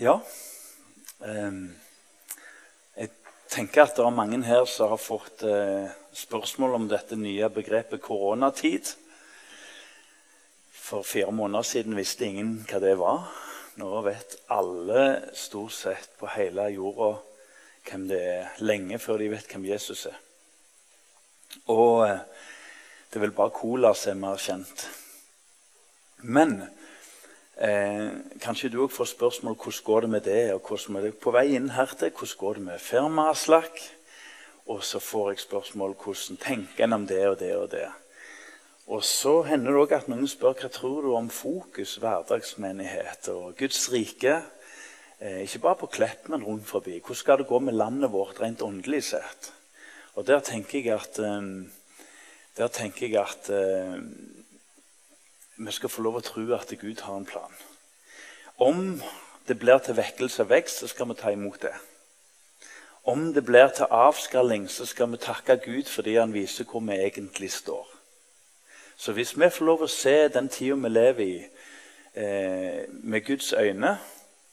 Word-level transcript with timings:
Ja. 0.00 0.14
jeg 2.96 3.08
tenker 3.52 3.82
at 3.82 3.98
det 3.98 4.04
er 4.06 4.14
mange 4.16 4.38
her 4.46 4.62
som 4.64 4.94
har 4.94 5.02
fått 5.02 5.42
eh, 5.44 5.90
spørsmål 6.16 6.78
om 6.78 6.86
dette 6.88 7.18
nye 7.20 7.50
begrepet 7.52 8.00
koronatid. 8.00 8.94
For 10.72 11.04
fire 11.04 11.34
måneder 11.36 11.68
siden 11.68 11.98
visste 12.00 12.24
ingen 12.24 12.54
hva 12.64 12.80
det 12.80 12.94
var. 12.96 13.28
Nå 13.76 14.00
vet 14.08 14.38
alle 14.48 15.04
stort 15.36 15.76
sett 15.76 16.16
på 16.16 16.32
hele 16.32 16.70
jorda 16.72 17.12
hvem 17.90 18.08
det 18.08 18.24
er, 18.24 18.50
lenge 18.64 18.96
før 19.04 19.20
de 19.20 19.28
vet 19.36 19.52
hvem 19.52 19.68
Jesus 19.68 20.08
er. 20.08 20.16
Og 21.76 22.06
eh, 22.08 22.24
det 23.12 23.20
er 23.20 23.28
vel 23.28 23.36
bare 23.36 23.52
cola 23.52 23.92
som 23.92 24.16
er 24.16 24.24
mer 24.24 24.40
kjent. 24.48 24.88
Men 26.24 26.62
eh, 27.60 28.10
kanskje 28.40 28.70
du 28.72 28.80
òg 28.84 28.92
får 28.92 29.12
spørsmål 29.14 29.54
hvordan 29.54 29.84
går 29.84 30.00
det 30.00 30.10
med 30.10 30.20
det. 30.20 30.54
og 30.54 30.60
hvordan 30.60 30.96
er 30.96 31.00
det 31.08 31.18
på 31.18 31.30
vei 31.30 31.54
inn 31.54 31.70
her 31.70 31.86
til, 31.86 32.10
Hvordan 32.10 32.38
går 32.38 32.54
det 32.54 32.62
med 32.62 32.78
firmaslakk? 32.78 33.80
Og 34.66 34.84
så 34.84 34.98
får 34.98 35.30
jeg 35.30 35.38
spørsmål 35.38 35.94
hvordan 36.04 36.36
tenker 36.36 36.84
en 36.84 36.92
om 36.92 37.06
det 37.06 37.26
og 37.28 37.38
det 37.38 37.56
og 37.56 37.70
det. 37.70 37.88
Og 38.90 39.04
så 39.04 39.42
hender 39.46 39.70
det 39.70 39.80
òg 39.80 39.92
at 39.94 40.08
noen 40.10 40.26
spør 40.26 40.56
hva 40.58 40.68
tror 40.72 41.02
du 41.04 41.12
om 41.14 41.28
Fokus 41.30 41.94
hverdagsmenighet 42.02 43.28
og 43.30 43.54
Guds 43.58 43.84
rike. 43.92 44.40
Eh, 45.20 45.42
ikke 45.44 45.60
bare 45.62 45.78
på 45.82 45.86
Klepp, 45.86 46.28
men 46.28 46.44
rundt 46.44 46.66
forbi. 46.66 46.98
Hvordan 46.98 47.16
skal 47.16 47.38
det 47.38 47.46
gå 47.46 47.58
med 47.58 47.76
landet 47.78 48.10
vårt 48.10 48.40
rent 48.40 48.62
åndelig 48.62 49.04
sett? 49.12 49.52
Og 50.18 50.26
der 50.26 50.40
tenker 50.40 50.80
jeg 50.80 50.94
at, 50.94 51.18
eh, 51.18 52.06
der 52.56 52.68
tenker 52.68 53.06
jeg 53.06 53.20
at 53.20 53.50
eh, 53.54 54.00
vi 55.66 55.72
skal 55.72 55.92
få 55.92 56.02
lov 56.02 56.16
å 56.16 56.24
tro 56.24 56.46
at 56.56 56.72
Gud 56.80 57.02
har 57.04 57.16
en 57.16 57.28
plan. 57.28 57.54
Om 58.56 59.02
det 59.48 59.58
blir 59.58 59.78
til 59.84 59.96
vekkelse 59.96 60.42
og 60.42 60.50
vekst, 60.50 60.80
så 60.80 60.88
skal 60.88 61.08
vi 61.10 61.16
ta 61.20 61.32
imot 61.32 61.60
det. 61.62 61.74
Om 63.04 63.32
det 63.34 63.44
blir 63.44 63.68
til 63.76 63.88
avskalling, 63.90 64.68
så 64.70 64.86
skal 64.86 65.10
vi 65.12 65.20
takke 65.20 65.56
Gud 65.64 65.88
fordi 65.88 66.16
han 66.16 66.32
viser 66.32 66.64
hvor 66.64 66.80
vi 66.84 66.96
egentlig 66.96 67.52
står. 67.52 67.88
Så 68.96 69.12
hvis 69.12 69.36
vi 69.36 69.50
får 69.50 69.64
lov 69.64 69.84
å 69.84 69.88
se 69.88 70.28
den 70.28 70.48
tida 70.48 70.76
vi 70.76 70.88
lever 70.88 71.24
i, 71.24 71.36
eh, 72.14 72.84
med 72.88 73.24
Guds 73.26 73.52
øyne, 73.52 73.98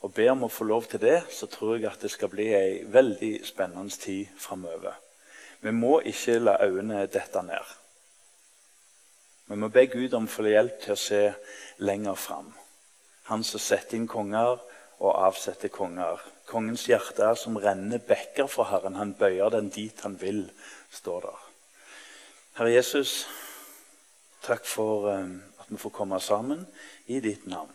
og 0.02 0.14
ber 0.14 0.32
om 0.32 0.44
å 0.44 0.52
få 0.52 0.64
lov 0.64 0.86
til 0.86 1.00
det, 1.00 1.24
så 1.30 1.48
tror 1.48 1.76
jeg 1.76 1.92
at 1.92 2.02
det 2.02 2.12
skal 2.12 2.30
bli 2.30 2.54
ei 2.54 2.84
veldig 2.84 3.46
spennende 3.46 3.90
tid 3.90 4.28
framover. 4.38 4.94
Vi 5.62 5.72
må 5.72 6.00
ikke 6.00 6.40
la 6.40 6.58
øynene 6.64 7.08
dette 7.08 7.44
ned. 7.44 7.77
Vi 9.48 9.56
må 9.56 9.70
be 9.72 9.86
Gud 9.88 10.14
om 10.18 10.26
å 10.28 10.32
få 10.32 10.44
hjelp 10.50 10.82
til 10.84 10.94
å 10.94 11.00
se 11.00 11.22
lenger 11.80 12.18
fram. 12.20 12.50
Han 13.30 13.44
som 13.48 13.62
setter 13.64 13.96
inn 13.96 14.08
konger 14.08 14.58
og 15.00 15.14
avsetter 15.14 15.72
konger. 15.72 16.20
Kongens 16.48 16.88
hjerte 16.90 17.24
er 17.24 17.40
som 17.40 17.56
renner 17.60 18.04
bekker 18.04 18.50
for 18.52 18.68
Herren. 18.68 19.00
Han 19.00 19.16
bøyer 19.20 19.52
den 19.56 19.70
dit 19.72 20.04
han 20.04 20.18
vil, 20.20 20.46
står 20.92 21.30
der. 21.30 21.46
Herre 22.58 22.74
Jesus, 22.74 23.28
takk 24.44 24.66
for 24.68 25.12
um, 25.14 25.38
at 25.62 25.72
vi 25.72 25.80
får 25.80 25.96
komme 25.96 26.20
sammen 26.24 26.66
i 27.08 27.20
ditt 27.24 27.46
navn. 27.48 27.72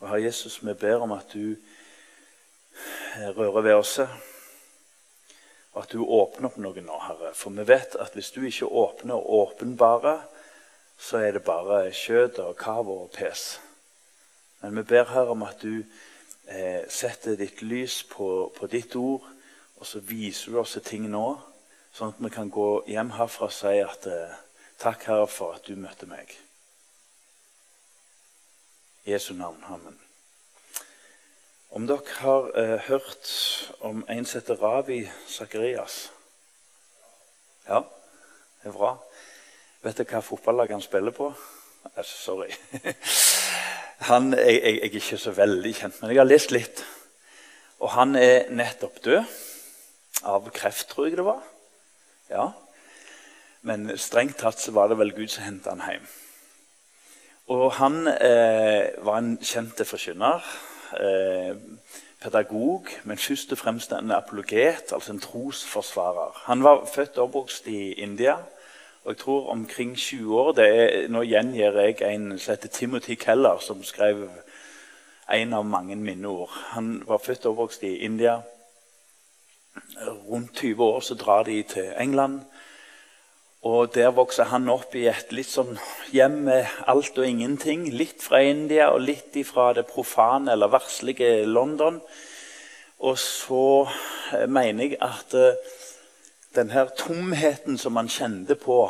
Og 0.00 0.08
Herre 0.08 0.24
Jesus, 0.24 0.58
vi 0.64 0.74
ber 0.74 1.04
om 1.04 1.12
at 1.12 1.34
du 1.34 1.54
rører 3.36 3.62
ved 3.62 3.74
oss, 3.74 3.98
og 5.72 5.82
at 5.84 5.92
du 5.94 6.02
åpner 6.02 6.50
opp 6.50 6.58
noe 6.58 6.82
nå, 6.82 6.98
Herre. 7.06 7.32
For 7.36 7.54
vi 7.54 7.66
vet 7.68 7.94
at 8.02 8.16
hvis 8.16 8.32
du 8.34 8.42
ikke 8.46 8.66
åpner 8.66 9.16
og 9.16 9.34
åpenbarer, 9.44 10.24
så 11.00 11.22
er 11.22 11.36
det 11.36 11.46
bare 11.46 11.92
kjøtt 11.94 12.40
og 12.42 12.58
kava 12.60 12.96
og 13.04 13.12
pes. 13.14 13.60
Men 14.60 14.76
vi 14.76 14.84
ber 14.90 15.08
Herre 15.14 15.36
om 15.36 15.46
at 15.46 15.62
du 15.62 15.80
eh, 16.50 16.82
setter 16.90 17.38
ditt 17.40 17.62
lys 17.62 18.02
på, 18.10 18.50
på, 18.56 18.66
ditt 18.66 18.96
ord, 18.98 19.24
og 19.80 19.86
så 19.86 20.02
viser 20.04 20.52
du 20.52 20.60
oss 20.60 20.76
ting 20.84 21.08
nå, 21.08 21.24
sånn 21.96 22.12
at 22.12 22.20
vi 22.20 22.34
kan 22.34 22.52
gå 22.52 22.68
hjem 22.90 23.14
herfra 23.16 23.48
og 23.48 23.56
si 23.56 23.78
at 23.80 24.10
eh, 24.10 24.36
takk, 24.82 25.08
Herre, 25.08 25.30
for 25.30 25.56
at 25.56 25.70
du 25.70 25.78
møtte 25.78 26.10
meg. 26.10 26.34
I 29.06 29.16
Jesu 29.16 29.32
navn. 29.38 29.64
Amen. 29.72 30.09
Om 31.70 31.86
dere 31.86 32.16
har 32.18 32.48
eh, 32.58 32.78
hørt 32.88 33.28
om 33.86 34.02
en 34.10 34.24
som 34.26 34.40
heter 34.40 34.58
Ravi 34.58 35.04
Sakarias 35.30 36.10
Ja, 37.68 37.84
det 38.62 38.72
er 38.72 38.74
bra. 38.74 38.96
Vet 39.84 40.00
dere 40.00 40.16
hva 40.16 40.22
fotballag 40.26 40.72
han 40.74 40.82
spiller 40.82 41.14
på? 41.14 41.28
Altså, 41.94 42.16
sorry. 42.16 42.50
Han, 44.10 44.32
jeg, 44.32 44.56
jeg, 44.56 44.74
jeg, 44.74 44.80
er 44.80 44.96
ikke 44.98 45.18
så 45.20 45.32
veldig 45.36 45.72
kjent, 45.76 46.00
men 46.00 46.10
jeg 46.10 46.18
har 46.18 46.26
lest 46.26 46.50
litt. 46.50 46.82
Og 47.84 47.92
han 47.92 48.16
er 48.16 48.48
nettopp 48.48 48.96
død. 49.04 49.36
Av 50.26 50.48
kreft, 50.56 50.88
tror 50.88 51.06
jeg 51.06 51.18
det 51.20 51.26
var. 51.26 51.44
Ja. 52.32 52.46
Men 53.62 53.92
strengt 54.00 54.40
tatt 54.40 54.58
så 54.58 54.72
var 54.72 54.88
det 54.90 54.98
vel 54.98 55.12
Gud 55.14 55.28
som 55.28 55.44
hentet 55.44 55.70
han 55.70 55.84
hjem. 55.84 56.08
Og 57.52 57.66
han 57.76 58.02
eh, 58.08 58.90
var 59.04 59.20
en 59.20 59.36
kjent 59.38 59.84
forkynner. 59.84 60.44
Eh, 60.98 61.56
pedagog, 62.20 62.86
men 63.04 63.18
først 63.18 63.52
og 63.52 63.58
fremst 63.58 63.92
en 63.92 64.10
apologet, 64.10 64.92
altså 64.92 65.12
en 65.12 65.20
trosforsvarer. 65.20 66.42
Han 66.44 66.62
var 66.62 66.88
født 66.94 67.18
og 67.18 67.24
oppvokst 67.24 67.66
i 67.66 67.92
India. 67.92 68.34
Og 69.04 69.08
jeg 69.12 69.16
tror 69.16 69.50
omkring 69.50 69.96
20 69.96 70.40
år 70.40 70.52
det 70.52 70.66
er, 70.68 71.08
Nå 71.08 71.22
gjengir 71.22 71.80
jeg 71.80 72.14
en 72.14 72.38
som 72.38 72.52
heter 72.52 72.68
Timothy 72.68 73.14
Keller, 73.14 73.58
som 73.58 73.84
skrev 73.84 74.28
en 75.32 75.52
av 75.52 75.64
mange 75.64 75.96
minneord. 75.96 76.50
Han 76.50 77.02
var 77.06 77.18
født 77.18 77.46
og 77.46 77.52
oppvokst 77.52 77.82
i 77.82 77.96
India. 77.96 78.40
Rundt 80.28 80.54
20 80.54 80.84
år 80.84 81.00
så 81.00 81.14
drar 81.14 81.42
de 81.42 81.62
til 81.62 81.92
England. 82.00 82.40
Og 83.62 83.94
Der 83.94 84.08
vokser 84.08 84.44
han 84.44 84.68
opp 84.72 84.94
i 84.96 85.04
et 85.10 85.34
litt 85.36 85.50
sånn 85.52 85.74
hjem 86.14 86.38
med 86.46 86.68
alt 86.88 87.18
og 87.20 87.26
ingenting. 87.28 87.82
Litt 87.92 88.22
fra 88.24 88.40
India 88.40 88.86
og 88.94 89.02
litt 89.04 89.36
fra 89.44 89.74
det 89.76 89.84
profane 89.90 90.54
eller 90.54 90.72
varslige 90.72 91.44
London. 91.44 92.00
Og 93.04 93.18
så 93.20 93.86
eh, 94.32 94.46
mener 94.48 94.84
jeg 94.84 94.98
at 95.04 95.36
eh, 95.36 95.76
denne 96.56 96.86
tomheten 96.96 97.76
som 97.78 97.96
han 98.00 98.08
kjente 98.08 98.56
på 98.56 98.80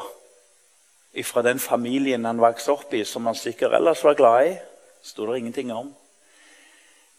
fra 1.27 1.43
den 1.43 1.59
familien 1.59 2.25
han 2.25 2.39
vokste 2.39 2.71
opp 2.71 2.95
i, 2.95 3.03
som 3.05 3.27
han 3.27 3.35
sikkert 3.35 3.75
ellers 3.75 4.05
var 4.07 4.15
glad 4.15 4.53
i, 4.53 4.55
sto 5.03 5.27
det 5.27 5.41
ingenting 5.41 5.73
om. 5.75 5.91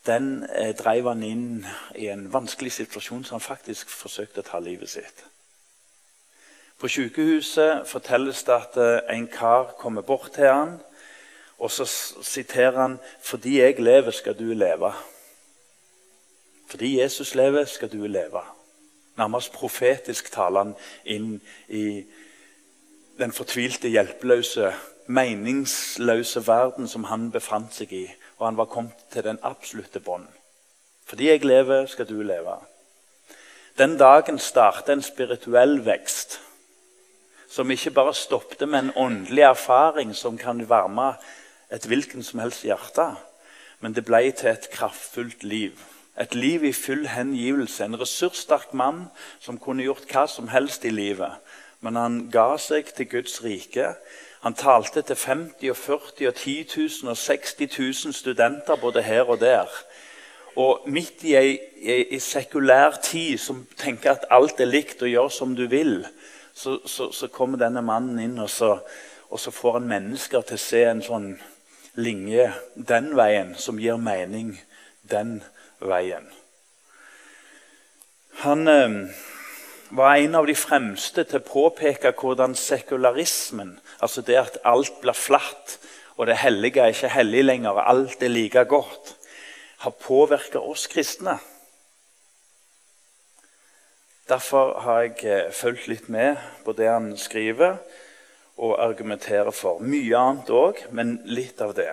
Den 0.07 0.47
eh, 0.55 0.71
drev 0.75 1.11
han 1.11 1.23
inn 1.23 1.65
i 1.99 2.07
en 2.07 2.29
vanskelig 2.31 2.71
situasjon 2.79 3.27
så 3.27 3.35
han 3.35 3.43
faktisk 3.43 3.91
forsøkte 3.91 4.39
å 4.39 4.49
ta 4.53 4.63
livet 4.63 4.95
sitt. 4.95 5.25
På 6.81 6.87
sykehuset 6.89 7.83
fortelles 7.85 8.39
det 8.43 8.53
at 8.55 8.77
eh, 8.81 9.17
en 9.17 9.27
kar 9.29 9.75
kommer 9.77 10.01
bort 10.01 10.31
til 10.33 10.47
han, 10.49 10.79
og 11.59 11.71
så 11.71 11.85
siterer 12.23 12.81
han 12.81 12.99
'Fordi 13.21 13.61
jeg 13.61 13.79
lever, 13.79 14.11
skal 14.11 14.39
du 14.39 14.53
leve'. 14.53 14.93
Fordi 16.69 17.01
Jesus 17.01 17.35
lever, 17.35 17.65
skal 17.65 17.89
du 17.89 18.07
leve. 18.07 18.41
Nærmest 19.17 19.51
profetisk 19.51 20.31
taler 20.31 20.63
han 20.63 20.75
inn 21.05 21.41
i 21.69 22.03
den 23.17 23.31
fortvilte, 23.31 23.89
hjelpeløse, 23.89 24.73
meningsløse 25.07 26.47
verden 26.47 26.87
som 26.87 27.03
han 27.03 27.31
befant 27.31 27.73
seg 27.73 27.93
i. 27.93 28.07
Og 28.37 28.47
han 28.47 28.57
var 28.57 28.65
kommet 28.65 28.93
til 29.11 29.23
den 29.23 29.39
absolutte 29.41 29.99
bånd. 29.99 30.27
Fordi 31.05 31.29
jeg 31.29 31.45
lever, 31.45 31.85
skal 31.85 32.09
du 32.09 32.21
leve. 32.21 32.55
Den 33.77 33.97
dagen 33.97 34.39
startet 34.39 34.89
en 34.89 35.01
spirituell 35.01 35.85
vekst 35.85 36.41
som 37.51 37.71
ikke 37.71 37.91
bare 37.91 38.13
stoppet 38.15 38.63
med 38.69 38.79
en 38.79 38.93
åndelig 38.95 39.43
erfaring 39.43 40.15
som 40.15 40.37
kan 40.39 40.63
varme 40.69 41.13
et 41.71 41.85
hvilken 41.87 42.23
som 42.23 42.39
helst 42.39 42.63
hjerte, 42.63 43.09
men 43.79 43.95
det 43.95 44.05
ble 44.07 44.29
til 44.31 44.53
et 44.53 44.69
kraftfullt 44.71 45.43
liv. 45.43 45.75
Et 46.19 46.35
liv 46.35 46.63
i 46.63 46.73
full 46.75 47.07
hengivelse. 47.07 47.85
En 47.85 47.99
ressurssterk 47.99 48.73
mann 48.73 49.05
som 49.39 49.59
kunne 49.59 49.83
gjort 49.83 50.07
hva 50.11 50.27
som 50.27 50.51
helst 50.51 50.85
i 50.85 50.91
livet. 50.91 51.39
Men 51.81 51.95
han 51.95 52.17
ga 52.31 52.57
seg 52.61 52.91
til 52.95 53.09
Guds 53.09 53.39
rike. 53.43 53.93
Han 54.43 54.53
talte 54.53 55.01
til 55.01 55.15
50 55.15 55.71
og 55.71 55.77
40 55.77 56.27
og 56.27 56.35
10 56.35 56.67
000 57.03 57.11
og 57.11 57.17
60 57.17 57.79
000 58.05 58.13
studenter 58.13 58.75
både 58.75 59.01
her 59.01 59.23
og 59.23 59.39
der. 59.39 59.71
Og 60.55 60.83
midt 60.85 61.23
i 61.23 61.35
ei, 61.39 62.19
sekulær 62.19 62.99
tid 63.03 63.37
som 63.39 63.65
tenker 63.79 64.11
at 64.11 64.27
alt 64.29 64.59
er 64.59 64.69
likt 64.69 65.01
og 65.01 65.09
gjør 65.09 65.31
som 65.31 65.55
du 65.55 65.65
vil, 65.71 66.03
så, 66.53 66.79
så, 66.85 67.11
så 67.11 67.29
kommer 67.31 67.61
denne 67.61 67.83
mannen 67.85 68.19
inn, 68.21 68.37
og 68.39 68.49
så, 68.49 68.75
og 69.29 69.39
så 69.39 69.53
får 69.55 69.79
han 69.79 69.89
mennesker 69.91 70.45
til 70.47 70.59
å 70.59 70.63
se 70.65 70.83
en 70.89 71.03
sånn 71.05 71.29
linje 71.99 72.51
den 72.75 73.11
veien 73.17 73.55
som 73.59 73.79
gir 73.81 73.99
mening 73.99 74.53
den 75.11 75.39
veien. 75.83 76.27
Han 78.41 78.67
eh, 78.71 78.99
var 79.91 80.15
en 80.15 80.37
av 80.39 80.47
de 80.47 80.55
fremste 80.55 81.25
til 81.27 81.41
å 81.41 81.47
påpeke 81.47 82.13
hvordan 82.17 82.55
sekularismen, 82.57 83.75
altså 83.99 84.23
det 84.25 84.39
at 84.39 84.61
alt 84.67 85.01
blir 85.03 85.17
flatt, 85.17 85.79
og 86.19 86.27
det 86.29 86.41
hellige 86.43 86.83
er 86.83 86.93
ikke 86.93 87.15
hellig 87.15 87.43
lenger, 87.47 87.75
og 87.75 87.89
alt 87.89 88.23
er 88.23 88.31
like 88.31 88.63
godt 88.69 89.15
har 89.81 89.91
påvirka 89.91 90.59
oss 90.59 90.85
kristne. 90.87 91.39
Derfor 94.31 94.77
har 94.79 95.01
jeg 95.03 95.25
eh, 95.27 95.49
fulgt 95.51 95.89
litt 95.91 96.05
med 96.07 96.37
på 96.63 96.71
det 96.77 96.85
han 96.87 97.09
skriver 97.19 97.81
og 98.55 98.77
argumenterer 98.79 99.51
for. 99.51 99.81
Mye 99.83 100.15
annet 100.15 100.51
òg, 100.55 100.77
men 100.95 101.17
litt 101.27 101.59
av 101.59 101.73
det. 101.75 101.89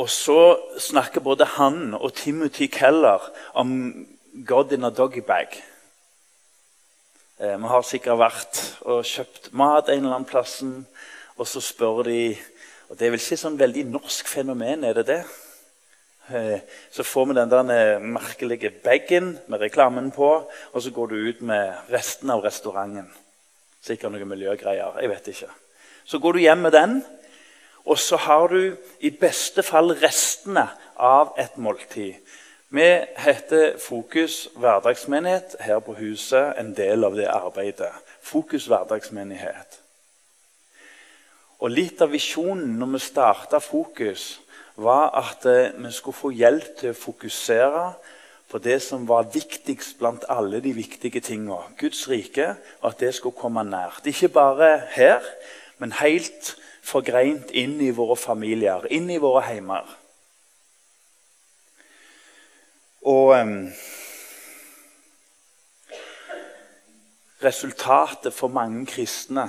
Og 0.00 0.08
så 0.08 0.56
snakker 0.80 1.20
både 1.26 1.44
han 1.58 1.92
og 1.98 2.14
Timothy 2.16 2.70
Keller 2.72 3.26
om 3.60 3.74
God 4.48 4.72
in 4.72 4.88
a 4.88 4.90
doggy 4.94 5.20
bag. 5.20 5.58
Eh, 7.36 7.58
vi 7.58 7.72
har 7.74 7.84
sikkert 7.84 8.22
vært 8.22 8.62
og 8.88 9.04
kjøpt 9.04 9.50
mat 9.52 9.90
en 9.92 10.00
eller 10.00 10.16
annen 10.16 10.30
plass, 10.30 10.62
og 11.36 11.44
så 11.44 11.60
spør 11.60 12.06
de 12.08 12.22
og 12.88 12.96
Det 12.96 13.04
er 13.04 13.12
vel 13.12 13.20
ikke 13.20 13.36
sånn 13.36 13.60
veldig 13.60 13.82
norsk 13.92 14.30
fenomen, 14.32 14.86
er 14.88 14.96
det 14.96 15.10
det? 15.10 15.20
Eh, 16.34 16.60
så 16.90 17.04
får 17.04 17.26
vi 17.26 17.34
den 17.34 17.50
der 17.50 17.70
eh, 17.72 18.00
merkelige 18.00 18.70
bagen 18.70 19.38
med 19.46 19.60
reklamen 19.60 20.10
på, 20.10 20.50
og 20.72 20.82
så 20.82 20.90
går 20.90 21.06
du 21.06 21.14
ut 21.14 21.40
med 21.40 21.72
resten 21.92 22.30
av 22.30 22.44
restauranten. 22.44 23.08
Sikkert 23.80 24.12
noen 24.12 24.28
miljøgreier. 24.28 24.98
Jeg 25.00 25.08
vet 25.08 25.30
ikke. 25.32 25.48
Så 26.04 26.18
går 26.18 26.36
du 26.36 26.40
hjem 26.42 26.66
med 26.66 26.72
den, 26.72 26.98
og 27.88 27.98
så 27.98 28.16
har 28.16 28.48
du 28.52 28.76
i 29.00 29.10
beste 29.10 29.62
fall 29.64 29.94
restene 30.02 30.66
av 30.96 31.32
et 31.40 31.56
måltid. 31.56 32.18
Vi 32.68 32.88
heter 33.16 33.78
Fokus 33.80 34.48
hverdagsmenighet 34.56 35.56
her 35.64 35.80
på 35.80 35.94
huset, 35.96 36.52
en 36.60 36.74
del 36.76 37.04
av 37.08 37.16
det 37.16 37.30
arbeidet. 37.32 37.94
Fokus 38.20 38.66
hverdagsmenighet. 38.68 39.78
Og 41.58 41.72
Litt 41.72 42.02
av 42.04 42.12
visjonen 42.12 42.76
når 42.76 42.92
vi 42.92 43.00
starta 43.06 43.62
Fokus, 43.64 44.42
var 44.78 45.10
at 45.18 45.46
eh, 45.46 45.74
vi 45.74 45.92
skulle 45.92 46.16
få 46.16 46.30
hjelp 46.30 46.70
til 46.78 46.94
å 46.94 46.98
fokusere 46.98 47.84
på 48.48 48.60
det 48.64 48.78
som 48.82 49.04
var 49.08 49.28
viktigst 49.34 49.98
blant 49.98 50.24
alle 50.30 50.62
de 50.64 50.72
viktige 50.72 51.20
tingene. 51.20 51.60
Guds 51.80 52.06
rike, 52.08 52.54
og 52.80 52.92
at 52.92 53.00
det 53.02 53.12
skulle 53.14 53.36
komme 53.36 53.64
nært. 53.66 54.06
Ikke 54.06 54.30
bare 54.32 54.70
her, 54.94 55.24
men 55.78 55.92
helt 55.98 56.54
forgreint 56.80 57.50
inn 57.52 57.76
i 57.84 57.90
våre 57.92 58.16
familier, 58.16 58.86
inn 58.90 59.10
i 59.10 59.20
våre 59.20 59.44
heimer. 59.50 59.96
Og 63.04 63.34
um, 63.36 63.68
Resultatet 67.38 68.34
for 68.34 68.50
mange 68.50 68.82
kristne 68.90 69.44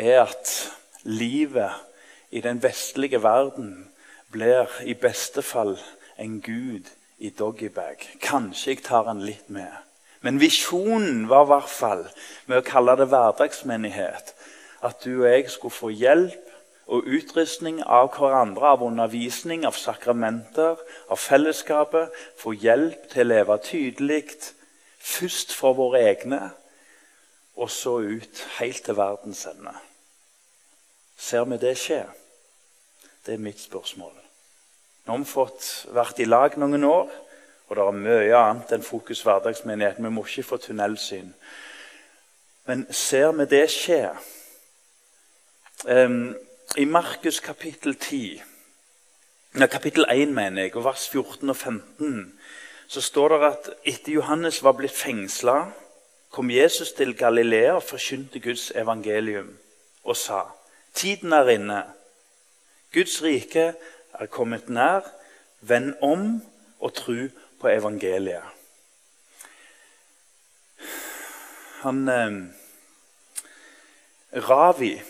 er 0.00 0.22
at 0.22 0.52
livet 1.04 1.74
i 2.30 2.40
den 2.40 2.62
vestlige 2.62 3.20
verden 3.22 3.91
blir 4.32 4.70
i 4.84 4.94
beste 4.94 5.42
fall 5.42 5.76
en 6.18 6.40
gud 6.40 6.88
i 7.18 7.30
doggybag. 7.30 8.06
Kanskje 8.22 8.74
jeg 8.74 8.84
tar 8.86 9.10
en 9.10 9.22
litt 9.24 9.50
med. 9.50 9.70
Men 10.22 10.40
visjonen 10.40 11.28
var 11.28 11.44
i 11.44 11.50
hvert 11.50 11.70
fall 11.70 12.06
med 12.46 12.60
å 12.60 12.66
kalle 12.66 12.96
det 12.98 13.08
hverdagsmenighet. 13.10 14.32
At 14.82 15.02
du 15.04 15.22
og 15.22 15.28
jeg 15.30 15.50
skulle 15.50 15.74
få 15.74 15.90
hjelp 15.94 16.48
og 16.92 17.06
utrustning 17.06 17.80
av 17.82 18.10
hverandre, 18.16 18.74
av 18.74 18.82
undervisning, 18.86 19.66
av 19.66 19.78
sakramenter, 19.78 20.80
av 21.08 21.20
fellesskapet. 21.20 22.10
Få 22.38 22.54
hjelp 22.54 23.06
til 23.12 23.26
å 23.26 23.30
leve 23.30 23.58
tydelig, 23.66 24.24
først 25.02 25.54
for 25.54 25.78
våre 25.78 26.02
egne, 26.10 26.42
og 27.58 27.70
så 27.70 27.98
ut 28.00 28.42
helt 28.58 28.82
til 28.86 28.98
verdens 28.98 29.44
ende. 29.50 29.74
Ser 31.18 31.46
vi 31.50 31.58
det 31.62 31.76
skje? 31.78 32.02
Det 33.26 33.34
er 33.34 33.38
mitt 33.38 33.60
spørsmål. 33.60 34.12
Nå 35.06 35.12
har 35.12 35.18
vi 35.18 35.30
fått 35.30 35.66
vært 35.94 36.18
i 36.22 36.26
lag 36.26 36.56
noen 36.58 36.84
år, 36.84 37.10
og 37.68 37.76
det 37.78 37.84
er 37.84 37.98
mye 37.98 38.38
annet 38.38 38.72
enn 38.74 38.86
Fokus 38.86 39.22
hverdagsmenighet. 39.22 40.00
Vi 40.02 40.10
må 40.10 40.24
ikke 40.26 40.46
få 40.46 40.58
tunnelsyn. 40.62 41.30
Men 42.66 42.86
ser 42.90 43.30
vi 43.38 43.46
det 43.50 43.64
skje? 43.70 44.00
Um, 45.86 46.34
I 46.78 46.84
Markus 46.84 47.40
kapittel 47.40 47.94
10, 47.94 48.42
ja, 49.58 49.66
kapittel 49.66 50.06
1, 50.10 50.34
mener 50.34 50.62
jeg, 50.62 50.76
og 50.76 50.84
vers 50.84 51.08
14 51.08 51.50
og 51.50 51.56
15, 51.56 52.38
så 52.86 53.00
står 53.00 53.34
det 53.34 53.48
at 53.48 53.72
etter 53.94 54.12
Johannes 54.12 54.62
var 54.62 54.76
blitt 54.78 54.94
fengsla, 54.94 55.72
kom 56.30 56.50
Jesus 56.50 56.92
til 56.92 57.16
Galilea 57.18 57.74
og 57.74 57.82
forkynte 57.82 58.40
Guds 58.40 58.70
evangelium 58.74 59.58
og 60.04 60.16
sa:" 60.16 60.42
Tiden 60.94 61.32
er 61.32 61.48
inne. 61.48 61.82
Guds 62.92 63.22
rike 63.22 63.74
er 64.20 64.26
kommet 64.26 64.68
nær, 64.68 65.00
vend 65.60 65.94
om 66.02 66.42
og 66.80 66.94
tru 66.94 67.28
på 67.60 67.68
evangeliet. 67.68 68.42
Han 71.82 72.08
eh, 72.08 72.32
Ravi 74.48 75.02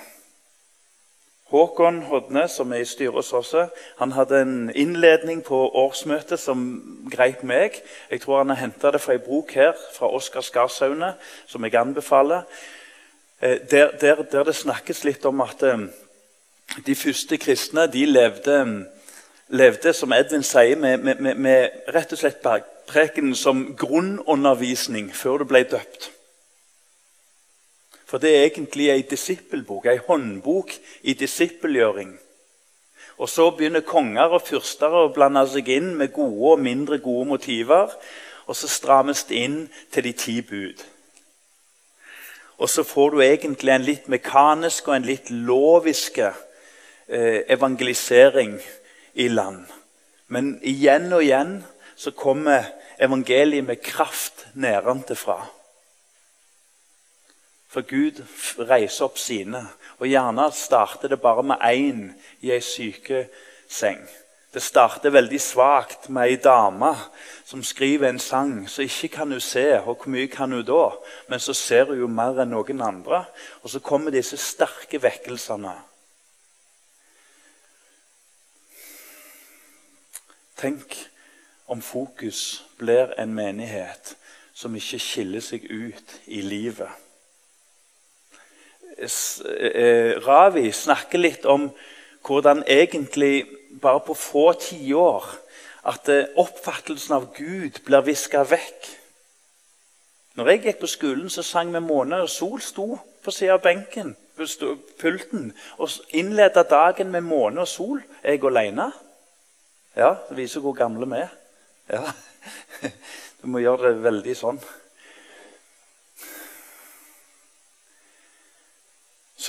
Håkon 1.48 2.02
Hodne, 2.10 2.42
som 2.48 2.72
er 2.76 2.82
i 2.82 2.88
styret 2.88 3.14
hos 3.16 3.32
oss, 3.32 3.54
han 3.96 4.12
hadde 4.12 4.40
en 4.42 4.56
innledning 4.74 5.40
på 5.44 5.56
årsmøtet 5.80 6.40
som 6.40 6.66
greip 7.08 7.40
meg. 7.42 7.78
Jeg 8.10 8.20
tror 8.20 8.42
han 8.42 8.52
har 8.52 8.60
henta 8.60 8.92
det 8.92 9.00
fra 9.00 9.16
ei 9.16 9.22
bok 9.24 9.54
her 9.56 9.72
fra 9.94 10.10
Oskar 10.12 10.44
Skarsaune, 10.44 11.14
som 11.46 11.64
jeg 11.64 11.78
anbefaler. 11.80 12.44
Eh, 13.40 13.62
der, 13.70 13.96
der, 14.00 14.22
der, 14.28 14.44
det 14.44 14.56
snakkes 14.56 15.04
litt 15.08 15.24
om 15.24 15.40
at 15.40 15.64
eh, 15.64 15.88
de 16.86 16.94
første 16.94 17.40
kristne 17.40 17.86
de 17.88 18.04
levde, 18.04 18.58
levde 19.48 19.96
som 19.96 20.12
Edvin 20.12 20.44
sier, 20.44 20.76
med, 20.76 20.98
med, 20.98 21.24
med, 21.24 21.40
med 21.40 21.94
rett 21.96 22.12
og 22.12 22.20
slett 22.20 22.44
bergprekenen 22.44 23.32
som 23.34 23.70
grunnundervisning 23.78 25.14
før 25.16 25.40
du 25.40 25.48
ble 25.48 25.64
døpt. 25.64 26.10
For 28.08 28.18
det 28.18 28.30
er 28.32 28.46
egentlig 28.46 28.88
ei 28.90 29.02
disippelbok, 29.04 29.86
ei 29.86 30.00
håndbok 30.00 30.72
i 31.02 31.12
disippelgjøring. 31.12 32.14
Og 33.18 33.28
så 33.28 33.50
begynner 33.50 33.84
konger 33.84 34.32
og 34.32 34.46
fyrster 34.46 34.94
å 34.94 35.08
blande 35.12 35.42
seg 35.50 35.68
inn 35.74 35.90
med 35.98 36.14
gode 36.14 36.54
og 36.54 36.62
mindre 36.62 37.00
gode 37.04 37.26
motiver. 37.28 37.92
Og 38.48 38.56
så 38.56 38.70
strammes 38.70 39.26
det 39.28 39.42
inn 39.44 39.58
til 39.92 40.06
de 40.06 40.12
ti 40.16 40.38
bud. 40.40 40.84
Og 42.58 42.70
så 42.70 42.82
får 42.82 43.10
du 43.10 43.20
egentlig 43.22 43.74
en 43.74 43.84
litt 43.86 44.08
mekanisk 44.08 44.88
og 44.88 44.96
en 44.96 45.06
litt 45.06 45.28
loviske 45.30 46.30
eh, 46.32 47.44
evangelisering 47.50 48.56
i 49.14 49.28
land. 49.28 49.66
Men 50.32 50.56
igjen 50.62 51.12
og 51.12 51.22
igjen 51.26 51.58
så 51.98 52.14
kommer 52.16 52.72
evangeliet 52.98 53.66
med 53.66 53.82
kraft 53.84 54.46
nedenfra. 54.54 55.42
For 57.68 57.84
Gud 57.84 58.22
reiser 58.58 59.04
opp 59.04 59.18
sine. 59.20 59.66
Og 59.98 60.08
gjerne 60.08 60.48
starter 60.52 61.12
det 61.12 61.20
bare 61.20 61.44
med 61.44 61.60
én 61.60 62.08
i 62.40 62.52
ei 62.54 62.60
sykeseng. 62.64 64.06
Det 64.54 64.62
starter 64.64 65.12
veldig 65.12 65.40
svakt 65.40 66.08
med 66.08 66.30
ei 66.30 66.36
dame 66.40 66.94
som 67.44 67.62
skriver 67.62 68.08
en 68.08 68.18
sang. 68.18 68.68
Så 68.68 68.82
ikke 68.82 69.08
kan 69.08 69.32
hun 69.32 69.40
se, 69.40 69.80
og 69.80 69.96
hvor 69.96 70.08
mye 70.08 70.26
kan 70.26 70.52
hun 70.52 70.64
da? 70.64 70.88
Men 71.28 71.40
så 71.40 71.52
ser 71.52 71.84
hun 71.84 71.98
jo 72.00 72.08
mer 72.08 72.40
enn 72.40 72.54
noen 72.56 72.80
andre. 72.82 73.24
Og 73.62 73.70
så 73.70 73.80
kommer 73.84 74.10
disse 74.10 74.36
sterke 74.40 75.02
vekkelsene. 75.02 75.74
Tenk 80.58 80.96
om 81.68 81.82
fokus 81.82 82.64
blir 82.78 83.12
en 83.20 83.34
menighet 83.34 84.16
som 84.54 84.74
ikke 84.74 84.98
skiller 84.98 85.44
seg 85.44 85.68
ut 85.70 86.16
i 86.26 86.40
livet. 86.42 87.07
Eh, 88.98 90.18
Ravi 90.26 90.72
snakker 90.72 91.18
litt 91.18 91.44
om 91.46 91.68
hvordan 92.26 92.64
egentlig 92.66 93.46
bare 93.80 94.00
på 94.06 94.14
få 94.14 94.52
tiår 94.58 95.26
at 95.88 96.08
eh, 96.10 96.30
oppfattelsen 96.36 97.14
av 97.14 97.28
Gud 97.36 97.78
blir 97.86 98.06
viska 98.06 98.42
vekk. 98.42 98.88
Når 100.38 100.50
jeg 100.50 100.64
gikk 100.64 100.80
på 100.80 100.90
skolen, 100.90 101.30
så 101.30 101.42
sang 101.42 101.72
vi 101.72 101.80
'Måne 101.80 102.22
og 102.22 102.28
sol' 102.28 102.62
sto 102.62 102.98
på 103.24 103.30
siden 103.30 103.54
av 103.54 103.62
benken 103.62 104.16
pulten, 105.00 105.52
og 105.78 105.90
innleda 106.10 106.62
dagen 106.62 107.10
med 107.10 107.20
måne 107.20 107.60
og 107.60 107.68
sol. 107.68 108.02
Jeg 108.24 108.44
aleine? 108.44 108.92
Ja, 109.96 110.14
det 110.28 110.36
viser 110.36 110.60
hvor 110.60 110.72
gamle 110.72 111.06
vi 111.06 111.22
er. 111.22 111.32
Ja. 111.90 112.02
Du 113.38 113.46
må 113.46 113.60
gjøre 113.62 113.92
det 113.92 114.02
veldig 114.02 114.34
sånn. 114.34 114.56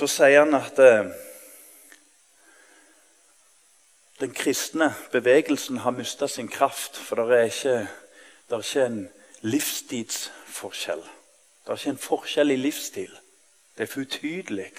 Så 0.00 0.06
sier 0.08 0.46
han 0.46 0.56
at 0.56 0.78
eh, 0.80 1.10
den 4.20 4.32
kristne 4.32 4.94
bevegelsen 5.12 5.82
har 5.84 5.92
mista 5.92 6.28
sin 6.28 6.48
kraft. 6.48 6.96
For 6.96 7.20
det 7.20 7.36
er, 7.36 7.50
ikke, 7.50 7.74
det 8.48 8.56
er 8.56 8.64
ikke 8.64 8.86
en 8.86 9.02
livstidsforskjell. 9.52 11.04
Det 11.04 11.68
er 11.74 11.82
ikke 11.82 11.94
en 11.98 12.02
forskjell 12.06 12.56
i 12.56 12.58
livsstil. 12.62 13.12
Det 13.76 13.84
er 13.84 13.92
for 13.92 14.08
utydelig. 14.08 14.72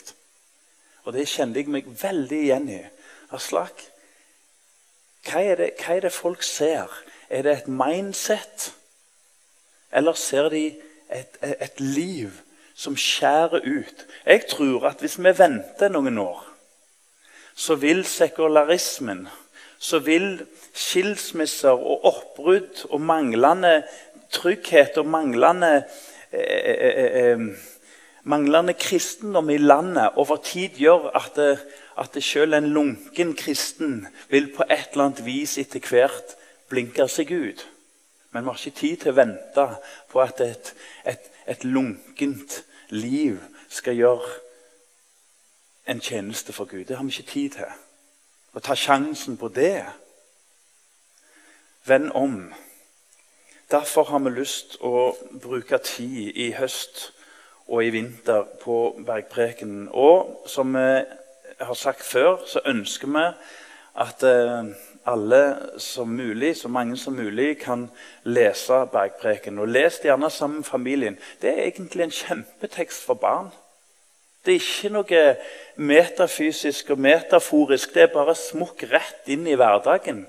Og 1.05 1.13
det 1.13 1.29
kjente 1.29 1.61
jeg 1.61 1.69
meg 1.69 1.93
veldig 2.01 2.43
igjen 2.49 2.69
i. 2.81 2.83
Aslak, 3.29 3.85
hva 5.29 5.45
er, 5.45 5.57
det, 5.61 5.73
hva 5.83 5.99
er 5.99 6.07
det 6.07 6.17
folk 6.17 6.41
ser? 6.41 6.89
Er 7.29 7.45
det 7.45 7.59
et 7.59 7.69
mindset? 7.69 8.71
Eller 9.93 10.17
ser 10.17 10.49
de 10.49 10.69
et, 11.13 11.43
et 11.45 11.91
liv 11.93 12.41
som 12.81 12.97
skjærer 12.97 13.61
ut? 13.61 14.05
Jeg 14.25 14.47
tror 14.49 14.87
at 14.89 15.03
hvis 15.03 15.19
vi 15.21 15.33
venter 15.37 15.91
noen 15.93 16.17
år, 16.17 16.41
så 17.55 17.75
vil 17.77 18.05
sekularismen, 18.07 19.27
så 19.81 19.99
vil 20.01 20.45
skilsmisser 20.73 21.75
og 21.75 22.05
oppbrudd 22.09 22.85
og 22.89 23.01
manglende 23.01 23.81
trygghet 24.31 24.97
og 25.01 25.09
manglende 25.11 25.73
eh, 26.31 26.39
eh, 26.39 26.95
eh, 27.03 27.33
eh 27.33 27.67
manglende 28.23 28.73
kristendom 28.77 29.49
i 29.49 29.57
landet 29.57 30.11
over 30.15 30.37
tid 30.45 30.77
gjør 30.77 31.07
at, 31.17 31.31
det, 31.35 31.59
at 31.97 32.13
det 32.13 32.23
selv 32.23 32.53
en 32.53 32.67
lunken 32.69 33.33
kristen 33.35 34.07
vil 34.29 34.51
på 34.55 34.63
et 34.69 34.91
eller 34.91 35.07
annet 35.07 35.23
vis 35.25 35.57
etter 35.57 35.81
hvert 35.89 36.35
blinke 36.69 37.07
seg 37.09 37.31
ut. 37.33 37.65
Men 38.31 38.43
vi 38.43 38.51
har 38.51 38.59
ikke 38.59 38.79
tid 38.79 39.01
til 39.01 39.11
å 39.11 39.17
vente 39.17 39.65
på 40.11 40.21
at 40.21 40.43
et, 40.45 40.73
et, 41.05 41.31
et 41.49 41.65
lunkent 41.65 42.61
liv 42.91 43.39
skal 43.69 43.95
gjøre 43.95 44.29
en 45.87 45.99
tjeneste 45.99 46.53
for 46.53 46.65
Gud. 46.65 46.85
Det 46.85 46.97
har 46.97 47.03
vi 47.03 47.09
ikke 47.09 47.31
tid 47.31 47.49
til. 47.49 47.71
Å 48.53 48.59
ta 48.59 48.75
sjansen 48.75 49.37
på 49.39 49.47
det. 49.55 49.85
Vend 51.87 52.11
om. 52.11 52.53
Derfor 53.71 54.03
har 54.11 54.19
vi 54.19 54.33
lyst 54.35 54.77
å 54.83 55.13
bruke 55.41 55.79
tid 55.83 56.35
i 56.35 56.51
høst 56.51 57.11
og 57.67 57.85
i 57.85 57.91
vinter 57.95 58.43
på 58.61 58.77
bergprekenen. 59.05 59.87
Og 59.91 60.43
som 60.51 60.75
vi 60.75 61.03
har 61.61 61.77
sagt 61.79 62.03
før, 62.03 62.41
så 62.47 62.59
ønsker 62.65 63.07
vi 63.07 63.25
at 64.01 64.23
eh, 64.23 64.71
alle 65.05 65.57
som 65.77 66.07
mulig, 66.07 66.55
så 66.57 66.67
mange 66.67 66.97
som 66.97 67.13
mulig 67.13 67.57
kan 67.59 67.89
lese 68.23 68.85
Bergpreken. 68.91 69.59
Og 69.59 69.67
les 69.67 69.99
det 69.99 70.09
gjerne 70.09 70.29
sammen 70.29 70.61
med 70.61 70.65
familien. 70.65 71.17
Det 71.41 71.49
er 71.49 71.63
egentlig 71.65 72.03
en 72.03 72.11
kjempetekst 72.11 73.05
for 73.05 73.13
barn. 73.13 73.49
Det 74.45 74.55
er 74.55 74.61
ikke 74.61 74.89
noe 74.89 75.23
metafysisk 75.77 76.89
og 76.89 76.99
metaforisk. 76.99 77.93
Det 77.93 78.07
er 78.07 78.13
bare 78.13 78.35
smukk 78.35 78.83
rett 78.89 79.29
inn 79.29 79.45
i 79.47 79.57
hverdagen. 79.57 80.25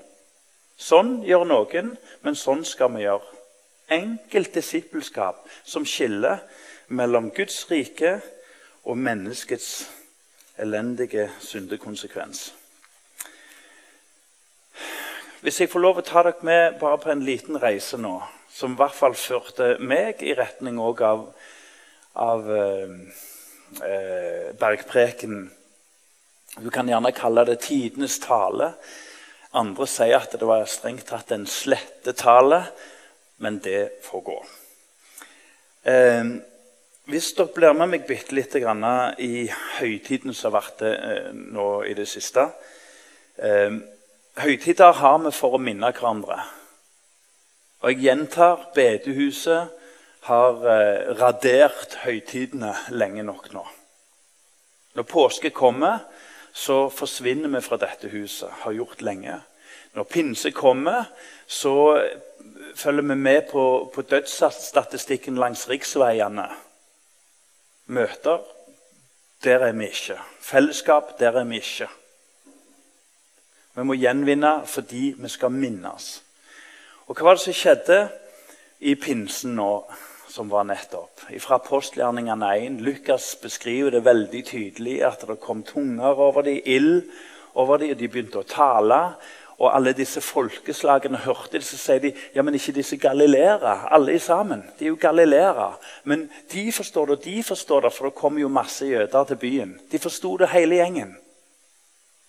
Sånn 0.77 1.21
gjør 1.25 1.47
noen, 1.49 1.95
men 2.21 2.37
sånn 2.37 2.61
skal 2.65 2.93
vi 2.93 3.05
gjøre. 3.05 3.25
Enkelt 3.93 4.53
disippelskap 4.55 5.43
som 5.65 5.85
skiller 5.85 6.41
mellom 6.87 7.31
Guds 7.35 7.65
rike 7.69 8.19
og 8.83 8.97
menneskets 8.97 9.87
elendige 10.57 11.29
syndekonsekvens. 11.41 12.51
Hvis 15.43 15.57
jeg 15.59 15.67
får 15.73 15.81
lov 15.83 15.97
å 15.99 16.03
ta 16.07 16.21
dere 16.23 16.45
med 16.47 16.77
bare 16.79 16.95
på 17.03 17.09
en 17.11 17.21
liten 17.27 17.57
reise 17.59 17.97
nå, 17.99 18.13
som 18.47 18.77
i 18.77 18.79
hvert 18.79 18.95
fall 18.95 19.15
førte 19.19 19.73
meg 19.83 20.21
i 20.23 20.31
retning 20.39 20.77
av, 20.79 21.25
av 22.15 22.47
eh, 22.47 22.93
eh, 23.83 24.45
bergpreken 24.55 25.41
Du 26.63 26.69
kan 26.71 26.87
gjerne 26.87 27.11
kalle 27.11 27.43
det 27.49 27.57
tidenes 27.65 28.21
tale. 28.23 28.69
Andre 29.51 29.87
sier 29.89 30.15
at 30.21 30.31
det 30.31 30.47
var 30.47 30.63
strengt 30.63 31.09
tatt 31.11 31.33
en 31.35 31.43
slettetale, 31.43 32.61
men 33.43 33.59
det 33.59 33.99
får 34.05 34.23
gå. 34.29 34.39
Eh, 35.91 36.29
hvis 37.11 37.33
dere 37.35 37.51
blir 37.57 37.75
med 37.75 37.91
meg 37.97 38.07
bitte 38.07 38.31
litt 38.37 38.55
i 38.55 39.49
høytiden 39.81 40.31
som 40.31 40.53
har 40.53 40.61
vært 40.61 40.85
eh, 40.87 41.33
nå 41.35 41.83
i 41.83 41.97
det 41.99 42.07
siste 42.07 42.47
eh, 43.35 43.83
Høytider 44.33 44.95
har 44.97 45.19
vi 45.21 45.29
for 45.29 45.53
å 45.53 45.61
minne 45.61 45.91
hverandre. 45.93 46.39
Og 47.83 47.91
jeg 47.91 48.01
gjentar 48.01 48.63
bedehuset 48.73 49.69
har 50.25 50.65
eh, 50.73 51.11
radert 51.19 51.99
høytidene 52.01 52.71
lenge 52.97 53.25
nok 53.27 53.51
nå. 53.53 53.61
Når 54.97 55.09
påske 55.09 55.53
kommer, 55.53 56.07
så 56.53 56.87
forsvinner 56.89 57.53
vi 57.53 57.61
fra 57.61 57.77
dette 57.81 58.09
huset. 58.09 58.49
Har 58.63 58.73
gjort 58.73 59.05
lenge. 59.05 59.37
Når 59.93 60.09
pinse 60.09 60.49
kommer, 60.49 61.11
så 61.45 62.01
følger 62.73 63.05
vi 63.13 63.15
med 63.15 63.51
på, 63.51 63.65
på 63.93 64.01
dødsstatistikken 64.01 65.37
langs 65.37 65.67
riksveiene. 65.69 66.49
Møter 67.93 68.41
der 69.45 69.67
er 69.67 69.77
vi 69.77 69.93
ikke. 69.93 70.17
Fellesskap 70.41 71.19
der 71.19 71.37
er 71.37 71.45
vi 71.45 71.61
ikke. 71.61 71.89
Vi 73.73 73.81
må 73.81 73.95
gjenvinne 73.97 74.59
fordi 74.69 75.15
vi 75.17 75.29
skal 75.33 75.53
minnes. 75.53 76.09
Og 77.07 77.17
hva 77.17 77.31
var 77.31 77.39
det 77.39 77.45
som 77.47 77.55
skjedde 77.57 77.99
i 78.85 78.93
pinsen 79.01 79.55
nå, 79.57 79.69
som 80.29 80.51
var 80.51 80.67
nettopp? 80.69 81.23
Fra 81.41 81.57
apostelgjerningene 81.57 82.51
1. 82.67 82.75
Lukas 82.85 83.31
beskriver 83.41 83.95
det 83.95 84.03
veldig 84.05 84.43
tydelig 84.45 84.99
at 85.07 85.25
det 85.25 85.39
kom 85.41 85.63
tunger 85.65 86.21
over 86.21 86.45
dem, 86.45 86.61
ild 86.65 87.09
over 87.57 87.81
dem, 87.81 87.95
og 87.95 87.97
de 87.97 88.11
begynte 88.13 88.43
å 88.43 88.45
tale. 88.45 88.99
Og 89.57 89.73
alle 89.73 89.95
disse 89.97 90.21
folkeslagene 90.21 91.23
hørte 91.25 91.57
det, 91.57 91.65
så 91.65 91.81
sier 91.81 92.01
de 92.03 92.13
ja, 92.35 92.45
men 92.45 92.53
ikke 92.57 92.77
disse 92.77 93.01
galileere. 93.01 93.73
Alle 93.89 94.19
sammen. 94.21 94.61
De 94.77 94.85
er 94.85 94.93
jo 94.93 95.01
galileere. 95.01 95.71
Men 96.05 96.27
de 96.53 96.69
forstår 96.73 97.09
det, 97.09 97.17
og 97.17 97.25
de 97.25 97.43
forstår 97.49 97.87
det, 97.87 97.93
for 97.97 98.09
det 98.09 98.21
kommer 98.21 98.45
jo 98.45 98.53
masse 98.53 98.85
jøder 98.85 99.29
til 99.29 99.41
byen. 99.41 99.75
De 99.91 100.01
forsto 100.01 100.37
det 100.41 100.53
hele 100.53 100.81
gjengen. 100.81 101.17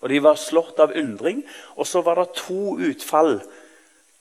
Og 0.05 0.11
de 0.13 0.21
var 0.21 0.37
slått 0.37 0.81
av 0.85 0.93
undring. 0.93 1.41
Og 1.81 1.89
så 1.89 2.03
var 2.05 2.21
det 2.21 2.37
to 2.37 2.77
utfall 2.77 3.39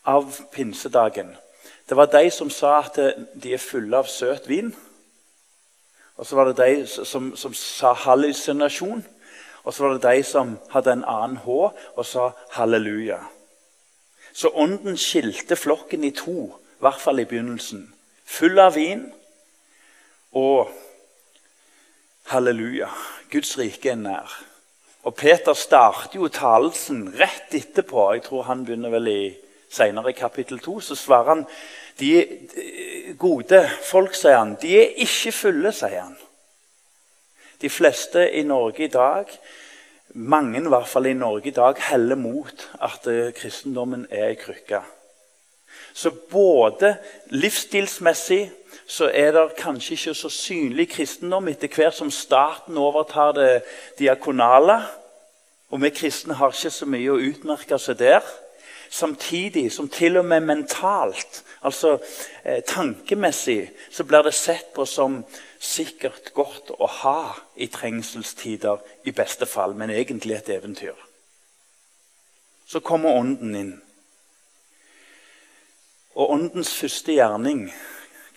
av 0.08 0.40
pinsedagen. 0.54 1.36
Det 1.90 1.98
var 2.00 2.08
de 2.12 2.30
som 2.32 2.50
sa 2.50 2.78
at 2.80 3.00
de 3.36 3.54
er 3.54 3.60
fulle 3.60 4.00
av 4.00 4.08
søt 4.08 4.48
vin. 4.48 4.72
Og 6.16 6.26
så 6.26 6.38
var 6.40 6.50
det 6.50 6.62
de 6.62 6.88
som, 6.88 7.34
som 7.36 7.54
sa 7.58 7.92
hallusinasjon. 8.06 9.04
Og 9.64 9.74
så 9.74 9.84
var 9.84 9.98
det 9.98 10.06
de 10.08 10.24
som 10.28 10.56
hadde 10.72 10.96
en 10.96 11.08
annen 11.08 11.42
H 11.44 11.58
og 11.96 12.06
sa 12.08 12.30
halleluja. 12.56 13.20
Så 14.34 14.50
ånden 14.56 14.98
skilte 14.98 15.56
flokken 15.60 16.04
i 16.04 16.14
to, 16.16 16.48
i 16.48 16.84
hvert 16.84 17.02
fall 17.02 17.20
i 17.20 17.28
begynnelsen. 17.28 17.86
Full 18.26 18.60
av 18.60 18.74
vin 18.80 19.06
og 20.32 20.72
Halleluja. 22.32 22.88
Guds 23.30 23.58
rike 23.60 23.92
er 23.92 24.00
nær. 24.00 24.32
Og 25.04 25.16
Peter 25.16 25.54
starter 25.54 26.16
jo 26.20 26.30
talelsen 26.32 27.10
rett 27.20 27.56
etterpå. 27.58 28.14
Jeg 28.14 28.24
tror 28.28 28.46
han 28.48 28.64
begynner 28.64 28.94
vel 28.94 29.10
i 29.12 29.24
senere 29.74 30.14
i 30.14 30.18
kapittel 30.18 30.62
2. 30.64 30.80
Så 30.80 30.96
svarer 30.96 31.34
han 31.34 31.46
de 32.00 32.14
gode 33.20 33.60
folk, 33.84 34.16
sier 34.16 34.40
han, 34.40 34.56
de 34.62 34.72
er 34.80 34.96
ikke 35.04 35.34
fulle, 35.36 35.74
sier 35.76 36.06
han. 36.06 36.16
De 37.62 37.70
fleste 37.70 38.26
i 38.32 38.44
Norge 38.48 38.88
i 38.88 38.92
dag, 38.92 39.30
mange 40.14 40.60
i 40.60 40.72
hvert 40.72 40.90
fall 40.90 41.08
i 41.10 41.18
Norge 41.18 41.52
i 41.52 41.56
dag, 41.56 41.78
heller 41.90 42.20
mot 42.20 42.66
at 42.82 43.08
eh, 43.08 43.32
kristendommen 43.36 44.08
er 44.10 44.32
ei 44.32 44.40
krykke. 44.40 44.82
Så 45.94 46.12
både 46.32 46.96
livsstilsmessig 47.34 48.48
så 48.88 49.10
er 49.14 49.32
det 49.32 49.56
kanskje 49.58 49.96
ikke 49.96 50.14
så 50.14 50.30
synlig 50.30 50.90
kristendom 50.92 51.48
etter 51.48 51.72
hvert 51.72 51.96
som 51.96 52.12
staten 52.12 52.78
overtar 52.78 53.32
det 53.38 53.52
diakonale. 54.00 54.82
Og 55.74 55.82
vi 55.82 55.90
kristne 55.90 56.38
har 56.38 56.54
ikke 56.54 56.72
så 56.74 56.86
mye 56.86 57.14
å 57.14 57.22
utmerke 57.22 57.80
seg 57.82 57.98
der. 58.02 58.26
Samtidig 58.94 59.72
som 59.74 59.88
til 59.90 60.20
og 60.20 60.26
med 60.30 60.44
mentalt, 60.46 61.40
altså 61.66 61.96
eh, 62.44 62.62
tankemessig, 62.62 63.72
så 63.90 64.04
blir 64.04 64.22
det 64.22 64.36
sett 64.38 64.68
på 64.76 64.86
som 64.86 65.24
sikkert 65.58 66.30
godt 66.36 66.70
å 66.78 66.90
ha 67.02 67.34
i 67.56 67.68
trengselstider, 67.74 68.84
i 69.04 69.16
beste 69.16 69.48
fall, 69.50 69.74
men 69.74 69.90
egentlig 69.90 70.36
et 70.38 70.52
eventyr. 70.54 71.00
Så 72.70 72.84
kommer 72.86 73.18
Ånden 73.18 73.56
inn. 73.56 73.74
Og 76.14 76.30
Åndens 76.36 76.76
første 76.78 77.18
gjerning, 77.18 77.66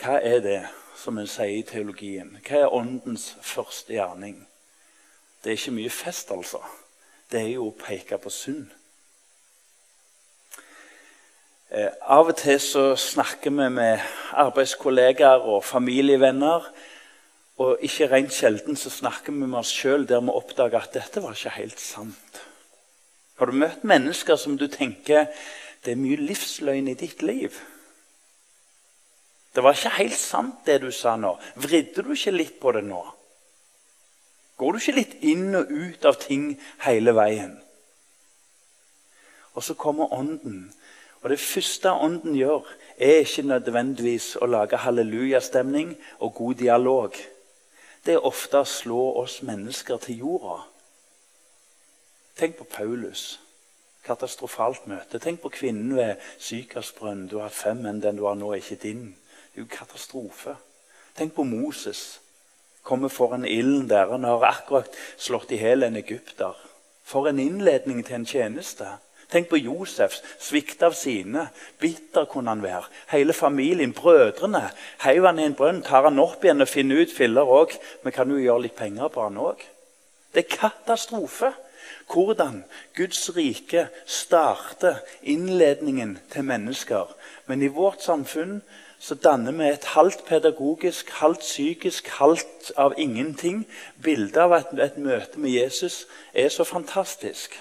hva 0.01 0.19
er 0.21 0.41
det, 0.45 0.61
som 0.97 1.19
en 1.19 1.29
sier 1.29 1.59
i 1.61 1.67
teologien? 1.67 2.37
Hva 2.45 2.65
er 2.65 2.75
Åndens 2.75 3.31
første 3.45 3.95
gjerning? 3.97 4.41
Det 5.43 5.53
er 5.53 5.61
ikke 5.61 5.77
mye 5.77 5.93
fest, 5.93 6.33
altså. 6.35 6.61
Det 7.31 7.41
er 7.41 7.53
jo 7.55 7.69
å 7.71 7.77
peke 7.79 8.19
på 8.19 8.33
synd. 8.33 8.67
Eh, 11.71 11.91
av 12.03 12.31
og 12.31 12.37
til 12.39 12.61
så 12.63 12.85
snakker 12.99 13.51
vi 13.51 13.69
med 13.75 14.03
arbeidskollegaer 14.39 15.47
og 15.51 15.65
familievenner. 15.67 16.69
Og 17.57 17.81
ikke 17.83 18.11
rent 18.13 18.35
sjelden 18.37 18.77
så 18.77 18.93
snakker 18.93 19.33
vi 19.33 19.47
med 19.47 19.59
oss 19.59 19.73
sjøl 19.73 20.05
der 20.07 20.21
vi 20.23 20.35
oppdager 20.35 20.83
at 20.83 20.95
dette 20.95 21.23
var 21.25 21.35
ikke 21.35 21.57
helt 21.57 21.81
sant. 21.81 22.43
Har 23.37 23.49
du 23.49 23.57
møtt 23.57 23.85
mennesker 23.85 24.37
som 24.41 24.59
du 24.61 24.67
tenker 24.73 25.27
det 25.85 25.93
er 25.95 26.01
mye 26.01 26.21
livsløgn 26.21 26.89
i 26.93 26.99
ditt 26.99 27.23
liv? 27.23 27.55
Det 29.57 29.65
var 29.65 29.73
ikke 29.73 29.95
helt 29.97 30.19
sant, 30.21 30.59
det 30.69 30.83
du 30.83 30.91
sa 30.93 31.15
nå. 31.17 31.33
Vridde 31.57 32.05
du 32.05 32.13
ikke 32.13 32.35
litt 32.35 32.59
på 32.61 32.75
det 32.77 32.85
nå? 32.85 33.01
Går 34.61 34.73
du 34.73 34.81
ikke 34.81 34.99
litt 34.99 35.15
inn 35.25 35.57
og 35.57 35.73
ut 35.73 36.05
av 36.09 36.19
ting 36.21 36.51
hele 36.85 37.15
veien? 37.17 37.55
Og 39.57 39.65
så 39.65 39.73
kommer 39.81 40.13
Ånden 40.13 40.67
og 41.23 41.31
Det 41.31 41.41
første 41.41 41.91
Ånden 41.91 42.37
gjør, 42.37 42.69
er 42.99 43.25
ikke 43.25 43.43
nødvendigvis 43.43 44.37
å 44.39 44.47
lage 44.47 44.79
hallelujastemning 44.79 45.97
og 46.21 46.35
god 46.35 46.55
dialog. 46.61 47.17
Det 48.07 48.15
er 48.15 48.29
ofte 48.29 48.61
å 48.61 48.69
slå 48.69 49.01
oss 49.23 49.41
mennesker 49.43 49.99
til 50.05 50.21
jorda. 50.23 50.61
Tenk 52.39 52.55
på 52.61 52.69
Paulus. 52.77 53.41
Katastrofalt 54.07 54.87
møte. 54.87 55.19
Tenk 55.19 55.41
på 55.43 55.51
kvinnen 55.51 55.97
ved 55.97 56.23
Sykersbrønn. 56.39 57.27
Du 57.27 57.41
har 57.41 57.51
fem, 57.51 57.83
menn, 57.83 57.99
den 58.05 58.21
du 58.21 58.29
har 58.29 58.39
nå, 58.39 58.53
er 58.53 58.63
ikke 58.63 58.83
din. 58.85 59.17
Det 59.57 59.63
er 59.63 59.65
jo 59.71 59.77
katastrofe. 59.79 60.53
Tenk 61.17 61.33
på 61.33 61.43
Moses. 61.43 62.21
Kommer 62.83 63.09
foran 63.09 63.45
ilden 63.45 63.89
der. 63.89 64.11
Han 64.11 64.25
har 64.25 64.45
akkurat 64.45 64.91
slått 65.17 65.55
i 65.57 65.57
hjel 65.57 65.87
en 65.87 65.97
egypter. 65.97 66.53
For 67.05 67.25
en 67.31 67.41
innledning 67.41 68.03
til 68.05 68.19
en 68.19 68.29
tjeneste. 68.29 68.91
Tenk 69.33 69.49
på 69.49 69.57
Josef, 69.57 70.21
svikt 70.37 70.85
av 70.85 70.93
sine. 70.93 71.47
Bitter 71.81 72.29
kunne 72.29 72.53
han 72.53 72.61
være. 72.61 72.85
Hele 73.15 73.33
familien, 73.33 73.97
brødrene. 73.97 74.67
Heiv 75.07 75.25
han 75.25 75.41
i 75.41 75.49
en 75.49 75.57
brønn, 75.57 75.81
tar 75.83 76.05
han 76.05 76.21
opp 76.21 76.45
igjen 76.45 76.61
og 76.61 76.69
finner 76.69 77.01
ut 77.01 77.17
filler 77.17 77.49
òg. 77.49 77.73
Vi 78.05 78.13
kan 78.13 78.29
jo 78.29 78.37
gjøre 78.37 78.69
litt 78.69 78.77
penger 78.77 79.09
på 79.09 79.25
han 79.25 79.41
òg. 79.41 79.65
Det 80.37 80.45
er 80.45 80.57
katastrofe. 80.59 81.55
Hvordan 82.13 82.65
Guds 82.93 83.31
rike 83.33 83.89
starter 84.05 85.01
innledningen 85.23 86.19
til 86.29 86.45
mennesker. 86.45 87.09
Men 87.47 87.65
i 87.65 87.73
vårt 87.73 88.05
samfunn 88.05 88.61
så 88.99 89.15
danner 89.15 89.53
vi 89.53 89.69
et 89.69 89.85
halvt 89.93 90.25
pedagogisk, 90.27 91.11
halvt 91.21 91.45
psykisk, 91.45 92.09
halvt 92.09 92.73
av 92.77 92.95
ingenting 92.99 93.67
bilde 94.03 94.41
av 94.41 94.57
at 94.57 94.73
et 94.81 94.99
møte 94.99 95.39
med 95.39 95.53
Jesus 95.53 96.07
er 96.33 96.49
så 96.49 96.65
fantastisk. 96.65 97.55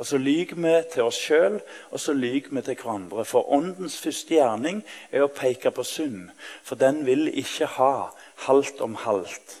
Og 0.00 0.06
så 0.06 0.18
lyver 0.18 0.56
vi 0.56 0.74
til 0.92 1.02
oss 1.04 1.18
sjøl, 1.20 1.58
og 1.90 2.00
så 2.00 2.12
lyver 2.16 2.48
vi 2.50 2.62
til 2.64 2.76
hverandre. 2.80 3.24
For 3.24 3.52
åndens 3.52 3.98
første 4.00 4.34
gjerning 4.34 4.80
er 5.12 5.26
å 5.26 5.32
peke 5.34 5.70
på 5.76 5.84
synd. 5.84 6.30
For 6.64 6.80
den 6.80 7.04
vil 7.06 7.28
ikke 7.28 7.68
ha 7.76 8.08
halvt 8.46 8.80
om 8.80 8.96
halvt. 8.96 9.58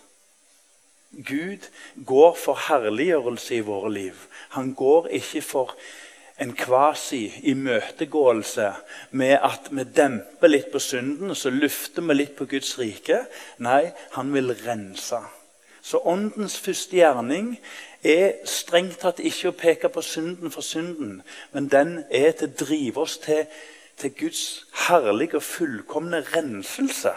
Gud 1.10 1.66
går 2.06 2.34
for 2.40 2.56
herliggjørelse 2.68 3.58
i 3.58 3.66
våre 3.66 3.90
liv. 3.92 4.16
Han 4.56 4.72
går 4.74 5.10
ikke 5.20 5.42
for 5.42 5.74
en 6.40 6.56
kvasi-imøtegåelse 6.56 8.72
med 9.10 9.38
at 9.44 9.68
vi 9.70 9.84
demper 9.96 10.48
litt 10.48 10.72
på 10.72 10.78
synden 10.80 11.30
og 11.30 11.36
så 11.36 11.50
lufter 11.52 12.02
vi 12.02 12.14
litt 12.16 12.36
på 12.38 12.44
Guds 12.48 12.78
rike. 12.80 13.26
Nei, 13.58 13.92
han 14.16 14.34
vil 14.34 14.54
rense. 14.64 15.20
Så 15.82 16.00
åndens 16.04 16.60
første 16.60 16.96
gjerning 16.96 17.60
er 18.04 18.40
strengt 18.48 19.00
tatt 19.02 19.20
ikke 19.20 19.48
å 19.50 19.56
peke 19.56 19.88
på 19.92 20.02
synden 20.04 20.52
for 20.52 20.64
synden, 20.64 21.22
men 21.52 21.68
den 21.72 22.04
er 22.08 22.32
til 22.36 22.48
å 22.48 22.56
drive 22.64 23.00
oss 23.04 23.18
til, 23.20 23.44
til 24.00 24.10
Guds 24.16 24.64
herlige 24.88 25.36
og 25.40 25.44
fullkomne 25.44 26.24
renselse. 26.32 27.12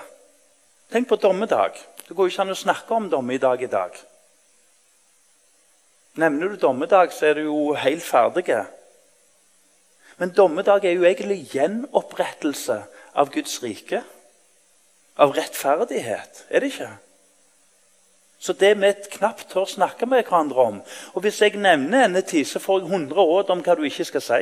Tenk 0.92 1.08
på 1.10 1.16
dommedag. 1.16 1.80
Det 2.08 2.16
går 2.16 2.30
ikke 2.30 2.44
an 2.44 2.56
å 2.56 2.60
snakke 2.60 2.96
om 2.96 3.10
dommedag 3.12 3.64
i 3.64 3.72
dag. 3.72 3.96
Nevner 6.20 6.52
du 6.52 6.62
dommedag, 6.62 7.16
så 7.16 7.32
er 7.32 7.40
du 7.40 7.48
jo 7.48 7.74
helt 7.80 8.04
ferdig. 8.04 8.48
Men 10.18 10.34
dommedag 10.38 10.86
er 10.86 10.98
jo 10.98 11.08
egentlig 11.08 11.48
gjenopprettelse 11.54 12.84
av 13.14 13.32
Guds 13.34 13.56
rike. 13.64 14.04
Av 15.18 15.34
rettferdighet, 15.36 16.46
er 16.50 16.64
det 16.64 16.72
ikke? 16.74 16.92
Så 18.44 18.54
det 18.60 18.74
vi 18.82 18.92
knapt 19.14 19.46
tør 19.54 19.66
snakke 19.70 20.06
med 20.10 20.26
hverandre 20.26 20.64
om. 20.68 20.80
Og 21.14 21.24
hvis 21.24 21.40
jeg 21.42 21.56
nevner 21.56 22.08
ene 22.10 22.22
tid, 22.28 22.46
så 22.46 22.60
får 22.60 22.82
jeg 22.82 22.90
100 22.92 23.16
råd 23.16 23.52
om 23.54 23.62
hva 23.64 23.76
du 23.80 23.86
ikke 23.88 24.08
skal 24.10 24.26
si. 24.26 24.40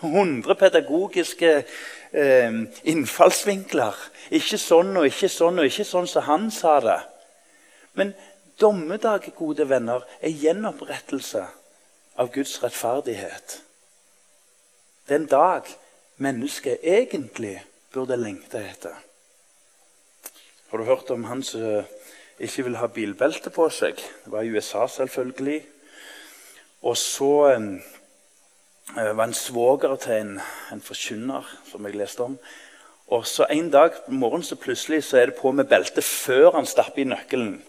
100 0.00 0.54
pedagogiske 0.54 1.50
eh, 2.12 2.60
innfallsvinkler. 2.92 3.96
Ikke 4.30 4.60
sånn 4.62 4.94
og 5.00 5.08
ikke 5.08 5.28
sånn 5.32 5.58
og 5.58 5.66
ikke 5.72 5.88
sånn 5.88 6.06
som 6.08 6.28
han 6.28 6.46
sa 6.54 6.76
det. 6.84 7.00
Men 7.98 8.14
dommedag, 8.62 9.26
gode 9.36 9.66
venner, 9.68 10.06
er 10.22 10.30
gjenopprettelse 10.30 11.42
av 12.20 12.30
Guds 12.30 12.60
rettferdighet. 12.62 13.58
Det 15.10 15.16
er 15.16 15.20
en 15.20 15.26
dag 15.26 15.62
mennesket 16.22 16.84
egentlig 16.86 17.56
burde 17.90 18.14
lengte 18.14 18.60
etter. 18.62 18.94
Har 20.70 20.78
du 20.78 20.84
hørt 20.86 21.10
om 21.10 21.24
han 21.26 21.42
som 21.42 21.82
ikke 22.38 22.62
vil 22.68 22.76
ha 22.78 22.86
bilbelte 22.86 23.50
på 23.50 23.66
seg. 23.74 23.98
Det 23.98 24.30
var 24.30 24.46
i 24.46 24.52
USA, 24.54 24.84
selvfølgelig. 24.86 25.64
Og 26.86 26.94
så 26.96 27.32
eh, 27.56 29.10
var 29.16 29.24
en 29.24 29.34
svoger 29.34 29.96
til 29.96 30.14
en, 30.20 30.32
en 30.72 30.80
forkynner, 30.80 31.50
som 31.66 31.90
jeg 31.90 31.98
leste 31.98 32.22
om. 32.28 32.38
Og 33.10 33.26
så 33.26 33.50
En 33.50 33.70
dag 33.70 33.90
på 34.06 34.14
morgenen 34.14 34.46
så 34.46 34.54
plutselig 34.54 35.04
så 35.04 35.18
er 35.18 35.26
det 35.26 35.40
på 35.42 35.50
med 35.50 35.64
belte 35.64 36.06
før 36.06 36.52
han 36.60 36.66
stapper 36.66 37.02
i 37.02 37.10
nøkkelen. 37.10 37.62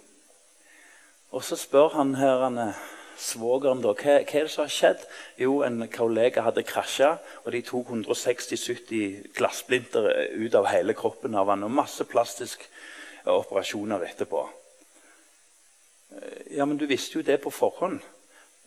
Og 1.31 1.43
Så 1.43 1.55
spør 1.55 1.89
han 1.97 2.15
her, 2.15 2.43
han, 2.43 2.73
svogeren 3.21 3.83
da, 3.83 3.93
hva, 3.93 4.17
hva 4.25 4.39
er 4.39 4.47
det 4.47 4.53
som 4.53 4.65
har 4.65 4.73
skjedd. 4.73 5.03
Jo, 5.39 5.59
en 5.65 5.83
kollega 5.93 6.45
hadde 6.45 6.65
krasja, 6.67 7.15
og 7.45 7.51
de 7.55 7.61
tok 7.65 7.91
160-70 7.93 9.35
glassblinter 9.37 10.09
ut 10.41 10.57
av 10.57 10.69
hele 10.71 10.95
kroppen 10.97 11.37
av 11.37 11.51
han, 11.53 11.67
og 11.67 11.77
masse 11.81 12.07
plastiske 12.09 12.69
operasjoner 13.29 14.07
etterpå. 14.09 14.47
Ja, 16.51 16.65
men 16.65 16.77
du 16.77 16.87
visste 16.89 17.19
jo 17.19 17.25
det 17.25 17.39
på 17.43 17.53
forhånd. 17.53 18.01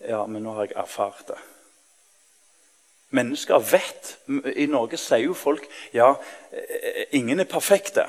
Ja, 0.01 0.25
men 0.27 0.43
nå 0.43 0.55
har 0.55 0.67
jeg 0.67 0.77
erfart 0.79 1.27
det. 1.29 1.37
Mennesker 3.15 3.61
vet. 3.63 4.15
I 4.57 4.65
Norge 4.67 4.97
sier 4.99 5.27
jo 5.27 5.35
folk 5.37 5.67
ja, 5.93 6.15
eh, 6.51 7.05
ingen 7.15 7.39
er 7.39 7.49
perfekte. 7.49 8.07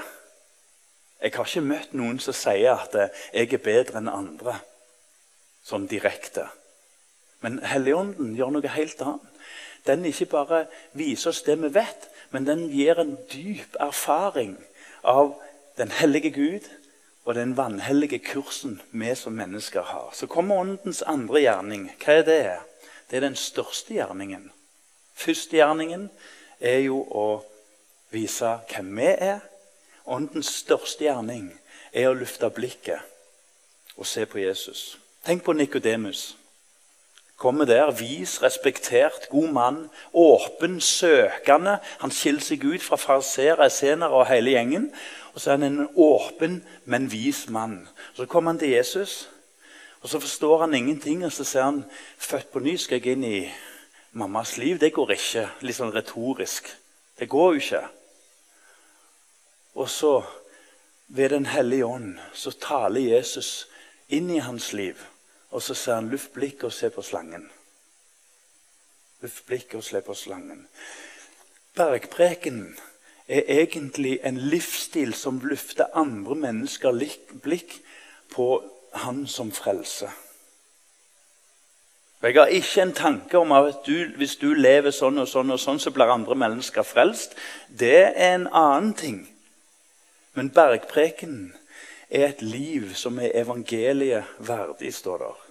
Jeg 1.20 1.34
har 1.36 1.46
ikke 1.48 1.64
møtt 1.64 1.92
noen 1.96 2.18
som 2.22 2.34
sier 2.36 2.74
at 2.74 2.96
eh, 2.96 3.22
jeg 3.34 3.52
er 3.52 3.62
bedre 3.62 4.00
enn 4.00 4.10
andre. 4.10 4.56
Sånn 5.66 5.88
direkte. 5.90 6.46
Men 7.42 7.58
Helligånden 7.66 8.36
gjør 8.38 8.54
noe 8.54 8.74
helt 8.76 9.02
annet. 9.02 9.32
Den 9.86 10.06
ikke 10.06 10.28
bare 10.30 10.64
viser 10.98 11.30
oss 11.30 11.44
det 11.46 11.58
vi 11.62 11.70
vet, 11.74 12.08
men 12.30 12.46
den 12.46 12.64
gir 12.70 12.98
en 12.98 13.14
dyp 13.30 13.76
erfaring 13.82 14.56
av 15.06 15.36
den 15.78 15.92
hellige 15.94 16.32
Gud 16.34 16.66
og 17.26 17.34
den 17.34 17.56
vanhellige 17.58 18.18
kursen 18.18 18.80
vi 18.90 19.14
som 19.14 19.36
mennesker 19.38 19.82
har. 19.82 20.10
Så 20.14 20.26
kommer 20.26 20.58
Åndens 20.62 21.02
andre 21.06 21.42
gjerning. 21.42 21.88
Hva 22.02 22.18
er 22.20 22.26
det? 22.26 22.42
Det 23.10 23.18
er 23.18 23.26
den 23.28 23.38
største 23.38 23.94
gjerningen. 23.94 24.50
Første 25.14 25.58
gjerningen 25.58 26.08
er 26.60 26.82
jo 26.86 27.00
å 27.02 27.26
vise 28.14 28.56
hvem 28.70 28.90
vi 28.98 29.10
er. 29.10 29.42
Åndens 30.06 30.50
største 30.62 31.06
gjerning 31.06 31.50
er 31.92 32.10
å 32.10 32.18
lufte 32.18 32.50
blikket 32.50 33.02
og 33.96 34.06
se 34.06 34.26
på 34.26 34.42
Jesus. 34.42 34.96
Tenk 35.26 35.42
på 35.42 35.52
Nikodemus. 35.52 36.36
Kommer 37.36 37.64
der, 37.64 37.90
vis, 37.90 38.42
respektert, 38.42 39.28
god 39.28 39.48
mann, 39.48 39.88
åpen, 40.12 40.80
søkende. 40.80 41.78
Han 41.98 42.12
skiller 42.14 42.44
seg 42.46 42.62
ut 42.62 42.82
fra 42.82 42.96
fariseere, 42.96 43.66
senere 43.70 44.14
og 44.14 44.28
hele 44.30 44.52
gjengen. 44.54 44.84
Og 45.34 45.40
så 45.42 45.50
er 45.50 45.56
han 45.58 45.64
en 45.66 45.88
åpen, 45.98 46.60
men 46.84 47.10
vis 47.10 47.48
mann. 47.50 47.88
Så 48.14 48.26
kommer 48.26 48.52
han 48.52 48.60
til 48.62 48.70
Jesus, 48.70 49.28
og 50.00 50.08
så 50.08 50.20
forstår 50.20 50.60
han 50.60 50.74
ingenting. 50.74 51.24
Og 51.24 51.32
så 51.32 51.44
ser 51.44 51.62
han 51.62 51.82
født 52.18 52.52
på 52.52 52.62
ny 52.62 52.76
skal 52.78 53.02
jeg 53.02 53.18
inn 53.18 53.26
i 53.26 53.40
mammas 54.12 54.56
liv. 54.62 54.78
Det 54.78 54.92
går 54.94 55.10
ikke. 55.16 55.48
Litt 55.66 55.80
sånn 55.80 55.90
retorisk. 55.96 56.70
Det 57.18 57.26
går 57.28 57.50
jo 57.50 57.64
ikke. 57.64 57.82
Og 59.74 59.90
så, 59.90 60.14
ved 61.08 61.34
Den 61.34 61.50
hellige 61.50 61.86
ånd, 61.86 62.14
så 62.32 62.54
taler 62.54 63.00
Jesus 63.00 63.66
inn 64.08 64.30
i 64.30 64.38
hans 64.38 64.70
liv. 64.72 65.02
Og 65.50 65.62
så 65.62 65.74
ser 65.74 65.94
han 65.94 66.08
'luft 66.08 66.32
blikket 66.32 66.64
og 66.64 66.72
se 66.72 66.90
på 66.90 67.00
slangen'. 67.00 67.50
Luft 69.20 69.46
blikket 69.46 69.74
og 69.74 69.84
se 69.84 70.00
på 70.00 70.14
slangen. 70.14 70.68
Bergprekenen 71.74 72.78
er 73.28 73.42
egentlig 73.48 74.20
en 74.24 74.38
livsstil 74.38 75.14
som 75.14 75.40
lufter 75.40 75.86
andre 75.94 76.34
mennesker 76.34 77.04
blikk 77.42 77.80
på 78.34 78.64
Han 78.92 79.26
som 79.26 79.52
frelser. 79.52 80.10
Jeg 82.22 82.34
har 82.34 82.46
ikke 82.46 82.82
en 82.82 82.92
tanke 82.92 83.38
om 83.38 83.52
at 83.52 83.74
du, 83.86 84.08
hvis 84.16 84.36
du 84.36 84.54
lever 84.54 84.90
sånn 84.90 85.18
og 85.18 85.28
sånn, 85.28 85.50
og 85.52 85.60
sånn, 85.60 85.78
så 85.78 85.92
blir 85.92 86.08
andre 86.10 86.34
mennesker 86.34 86.82
frelst. 86.82 87.36
Det 87.68 87.92
er 88.16 88.34
en 88.34 88.46
annen 88.48 88.94
ting. 88.96 89.18
Men 90.34 90.50
bergprekenen 90.50 91.52
er 92.10 92.28
et 92.28 92.42
liv 92.42 92.94
som 92.94 93.18
er 93.18 93.34
evangeliet 93.34 94.24
verdig, 94.38 94.94
står 94.94 95.18
der. 95.18 95.42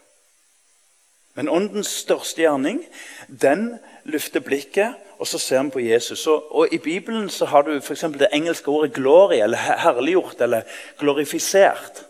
Men 1.36 1.50
åndens 1.50 1.88
største 1.88 2.42
gjerning 2.42 2.80
den 3.28 3.74
løfter 4.08 4.40
blikket, 4.40 4.96
og 5.20 5.28
så 5.28 5.40
ser 5.40 5.64
vi 5.64 5.70
på 5.70 5.84
Jesus. 5.84 6.28
Og, 6.28 6.56
og 6.56 6.74
I 6.74 6.78
Bibelen 6.78 7.30
så 7.30 7.46
har 7.46 7.62
du 7.62 7.80
for 7.82 7.96
det 8.08 8.28
engelske 8.34 8.68
ordet 8.68 8.98
'glory', 8.98 9.44
eller 9.44 9.58
'herliggjort', 9.58 10.42
eller 10.42 10.62
'glorifisert'. 11.00 12.04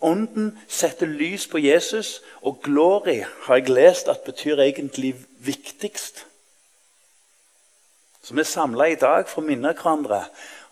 Ånden 0.00 0.58
setter 0.68 1.06
lys 1.06 1.46
på 1.46 1.58
Jesus, 1.58 2.22
og 2.42 2.58
'glory' 2.64 3.24
har 3.42 3.56
jeg 3.56 3.68
lest 3.68 4.08
at 4.08 4.20
betyr 4.20 4.60
egentlig 4.60 5.14
viktigst. 5.38 6.26
Så 8.22 8.34
vi 8.34 8.40
er 8.40 8.44
samla 8.44 8.84
i 8.84 8.94
dag 8.94 9.28
for 9.28 9.42
å 9.42 9.46
minne 9.46 9.70
hverandre 9.72 10.24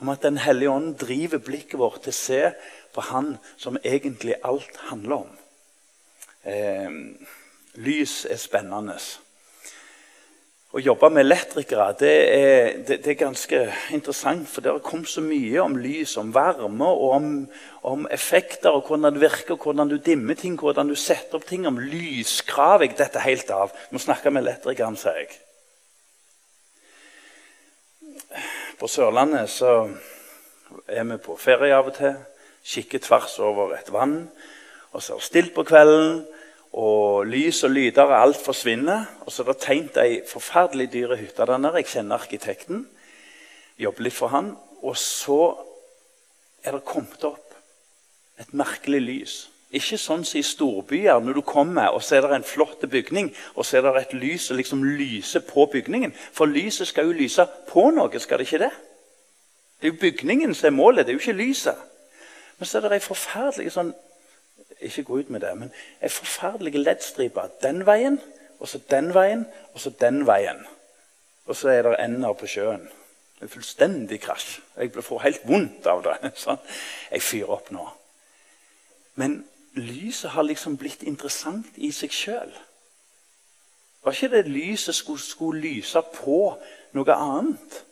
om 0.04 0.12
at 0.12 0.22
Den 0.22 0.38
hellige 0.38 0.70
ånd 0.70 0.96
driver 1.00 1.40
blikket 1.40 1.80
vårt 1.80 2.02
til 2.04 2.12
å 2.12 2.20
se 2.20 2.42
på 2.94 3.08
Han 3.10 3.36
som 3.56 3.80
egentlig 3.82 4.36
alt 4.44 4.76
handler 4.90 5.24
om. 5.24 5.30
Eh, 6.44 6.90
lys 7.80 8.24
er 8.28 8.38
spennende. 8.38 8.98
Å 10.74 10.82
jobbe 10.82 11.08
med 11.14 11.22
elektrikere 11.22 11.86
det 12.00 12.12
er, 12.34 12.68
det, 12.82 12.98
det 13.04 13.12
er, 13.12 13.18
ganske 13.20 13.60
interessant. 13.94 14.48
For 14.50 14.60
det 14.60 14.72
har 14.74 14.84
kommet 14.84 15.08
så 15.10 15.22
mye 15.24 15.62
om 15.62 15.76
lys, 15.78 16.16
om 16.20 16.34
varme 16.34 16.88
og 16.90 17.14
om, 17.14 17.28
om, 17.86 18.08
effekter. 18.10 18.74
og 18.74 18.90
Hvordan 18.90 19.14
det 19.14 19.22
virker, 19.22 19.56
hvordan 19.56 19.88
du 19.88 19.96
dimmer 20.02 20.34
ting, 20.34 20.58
hvordan 20.58 20.90
du 20.90 20.98
setter 20.98 21.38
opp 21.38 21.46
ting. 21.48 21.66
Om 21.70 21.78
lyskrav. 21.78 22.82
Jeg 22.84 22.98
detter 22.98 23.22
helt 23.24 23.54
av. 23.54 23.72
Må 23.94 24.02
snakke 24.02 24.34
med 24.34 24.44
elektrikeren, 24.44 24.98
sier 24.98 25.22
jeg. 25.22 25.38
På 28.84 28.88
Sørlandet 28.92 29.48
så 29.48 29.86
er 30.92 31.06
vi 31.08 31.16
på 31.24 31.38
ferie 31.40 31.72
av 31.72 31.86
og 31.88 31.94
til. 31.96 32.18
Kikker 32.68 33.00
tvers 33.00 33.38
over 33.40 33.70
et 33.78 33.86
vann. 33.88 34.26
Og 34.92 35.00
så 35.00 35.14
er 35.14 35.22
det 35.22 35.24
stilt 35.24 35.54
på 35.56 35.62
kvelden 35.64 36.18
og 36.76 37.24
lys 37.24 37.62
og 37.64 37.72
lyder 37.72 38.04
og 38.04 38.12
alt 38.18 38.42
forsvinner. 38.44 39.06
Og 39.24 39.32
så 39.32 39.40
er 39.40 39.48
det 39.48 39.62
tegnet 39.62 39.96
ei 40.02 40.18
forferdelig 40.28 40.90
dyre 40.92 41.16
hytte 41.16 41.46
der 41.48 41.62
nede. 41.64 41.80
Jeg 41.80 41.94
kjenner 41.94 42.20
arkitekten. 42.20 42.84
Jobber 43.80 44.04
litt 44.04 44.18
for 44.18 44.34
han. 44.36 44.52
Og 44.84 45.00
så 45.00 45.40
er 46.60 46.76
det 46.76 46.84
kommet 46.84 47.24
opp 47.24 47.56
et 48.36 48.52
merkelig 48.52 49.00
lys. 49.00 49.38
Ikke 49.74 49.98
sånn 49.98 50.22
som 50.26 50.38
i 50.38 50.44
storbyer, 50.46 51.18
når 51.20 51.38
du 51.38 51.42
kommer 51.46 51.94
og 51.96 52.02
så 52.04 52.16
er 52.16 52.26
det 52.26 52.36
en 52.36 52.46
flott 52.46 52.84
bygning, 52.90 53.32
og 53.54 53.66
så 53.66 53.78
er 53.78 53.86
det 53.86 54.02
et 54.02 54.16
lys 54.18 54.48
som 54.48 54.56
liksom 54.56 54.84
lyser 54.84 55.42
på 55.48 55.66
bygningen. 55.72 56.14
For 56.32 56.46
lyset 56.46 56.88
skal 56.88 57.08
jo 57.08 57.16
lyse 57.18 57.46
på 57.68 57.88
noe, 57.90 58.20
skal 58.22 58.38
det 58.38 58.46
ikke 58.48 58.62
det? 58.66 58.70
Det 59.80 59.88
er 59.88 59.92
jo 59.92 60.00
bygningen 60.00 60.54
som 60.54 60.70
er 60.70 60.76
målet, 60.76 61.06
det 61.06 61.12
er 61.12 61.18
jo 61.18 61.24
ikke 61.24 61.42
lyset. 61.42 61.80
Men 62.58 62.70
så 62.70 62.78
er 62.78 62.86
det 62.86 63.00
ei 63.00 63.04
forferdelig 63.04 63.74
sånn 63.74 63.90
ikke 64.84 65.02
gå 65.08 65.18
ut 65.18 65.30
med 65.30 65.42
det, 65.42 65.50
men 65.58 65.72
ei 66.02 66.10
forferdelig 66.12 66.78
leddstripe 66.78 67.48
den 67.62 67.82
veien, 67.86 68.20
og 68.60 68.68
så 68.68 68.80
den 68.90 69.10
veien, 69.14 69.46
og 69.72 69.80
så 69.80 69.90
den 70.00 70.22
veien. 70.26 70.62
Og 71.46 71.56
så 71.56 71.68
er 71.68 71.82
det 71.82 71.96
ender 72.00 72.32
på 72.32 72.48
sjøen. 72.48 72.86
Er 73.42 73.50
fullstendig 73.52 74.20
krasj. 74.22 74.60
Jeg 74.78 74.92
får 75.04 75.24
helt 75.26 75.42
vondt 75.48 75.86
av 75.90 76.04
det. 76.06 76.14
Sånn. 76.44 76.60
Jeg 77.10 77.24
fyrer 77.26 77.56
opp 77.58 77.68
nå. 77.74 77.84
Men 79.20 79.42
lyset 79.74 80.30
har 80.30 80.42
liksom 80.42 80.76
blitt 80.76 81.02
interessant 81.02 81.76
i 81.76 81.90
seg 81.92 82.12
sjøl. 82.14 82.52
Var 84.04 84.12
ikke 84.12 84.30
det 84.36 84.46
lyset 84.52 84.94
skulle, 84.94 85.22
skulle 85.22 85.60
lyse 85.60 86.02
på 86.14 86.38
noe 86.92 87.16
annet? 87.16 87.82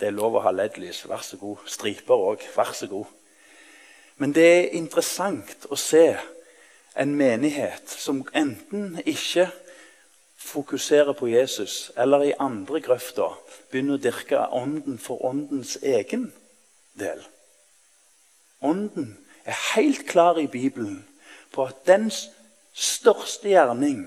Det 0.00 0.08
er 0.08 0.16
lov 0.16 0.38
å 0.38 0.44
ha 0.46 0.52
LED-lys. 0.54 1.04
Vær 1.08 1.20
så 1.22 1.36
god. 1.36 1.66
Striper 1.68 2.16
òg. 2.30 2.46
Vær 2.56 2.72
så 2.74 2.88
god. 2.88 3.08
Men 4.16 4.32
det 4.36 4.46
er 4.48 4.76
interessant 4.76 5.66
å 5.68 5.76
se 5.76 6.14
en 6.96 7.12
menighet 7.16 7.92
som 7.92 8.22
enten 8.36 8.98
ikke 9.04 9.50
fokuserer 10.40 11.12
på 11.12 11.28
Jesus, 11.28 11.92
eller 11.96 12.24
i 12.24 12.36
andre 12.40 12.80
grøfter 12.80 13.36
begynner 13.70 13.98
å 13.98 14.02
dyrke 14.02 14.40
ånden 14.56 14.98
for 14.98 15.20
åndens 15.28 15.76
egen 15.84 16.30
del. 16.98 17.20
Ånden 18.64 19.18
er 19.50 19.74
helt 19.74 20.06
klar 20.08 20.38
i 20.38 20.46
Bibelen 20.46 21.02
på 21.52 21.66
at 21.66 21.82
dens 21.86 22.28
største 22.72 23.50
gjerning 23.50 24.06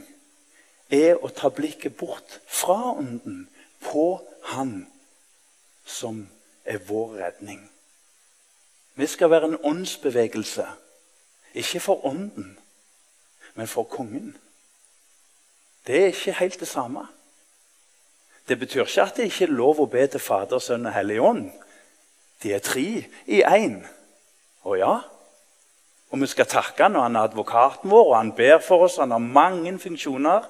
er 0.94 1.20
å 1.20 1.32
ta 1.34 1.50
blikket 1.54 1.98
bort 2.00 2.40
fra 2.48 2.96
ånden 2.96 3.48
på 3.84 4.22
Han 4.54 4.86
som 5.86 6.28
er 6.66 6.78
vår 6.88 7.16
redning. 7.20 7.62
Vi 8.96 9.08
skal 9.08 9.32
være 9.32 9.48
en 9.54 9.62
åndsbevegelse. 9.64 10.66
Ikke 11.54 11.80
for 11.80 12.06
ånden, 12.06 12.60
men 13.56 13.68
for 13.68 13.84
kongen. 13.84 14.36
Det 15.88 16.02
er 16.02 16.12
ikke 16.12 16.40
helt 16.40 16.60
det 16.60 16.68
samme. 16.68 17.08
Det 18.48 18.60
betyr 18.60 18.84
ikke 18.84 19.02
at 19.02 19.18
det 19.18 19.30
ikke 19.30 19.48
er 19.48 19.56
lov 19.56 19.80
å 19.80 19.88
be 19.88 20.04
til 20.08 20.20
Fader, 20.20 20.60
Sønn 20.60 20.86
og 20.86 20.96
Hellig 20.96 21.20
Ånd. 21.22 21.52
De 22.44 22.54
er 22.54 22.64
tre 22.64 22.88
i 23.26 23.42
én. 23.44 23.80
Å 24.64 24.76
ja. 24.76 24.94
Og 26.13 26.21
vi 26.21 26.30
skal 26.30 26.45
takke 26.45 26.86
han, 26.86 26.95
og 26.95 27.08
han 27.08 27.17
er 27.17 27.26
advokaten 27.26 27.89
vår, 27.89 28.12
og 28.12 28.17
han 28.19 28.36
ber 28.38 28.60
for 28.62 28.86
oss. 28.86 28.99
Han 29.02 29.12
har 29.12 29.23
mange 29.23 29.73
funksjoner. 29.82 30.45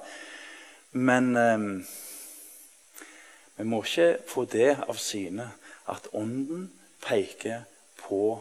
Men 0.92 1.30
eh, 1.40 1.62
vi 3.56 3.64
må 3.64 3.80
ikke 3.82 4.10
få 4.28 4.44
det 4.44 4.74
av 4.84 5.00
syne 5.00 5.48
at 5.88 6.10
Ånden 6.12 6.68
peker 7.00 7.64
på 8.04 8.36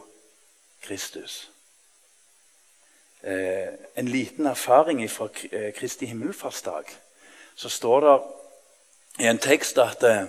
Kristus. 0.84 1.48
Eh, 3.24 3.72
en 3.96 4.12
liten 4.12 4.46
erfaring 4.46 5.00
fra 5.08 5.30
eh, 5.52 5.72
Kristi 5.74 6.06
himmelfartsdag. 6.12 6.92
Så 7.56 7.70
står 7.70 8.02
det 8.02 8.18
i 9.24 9.30
en 9.32 9.40
tekst 9.40 9.80
at 9.80 10.04
eh, 10.04 10.28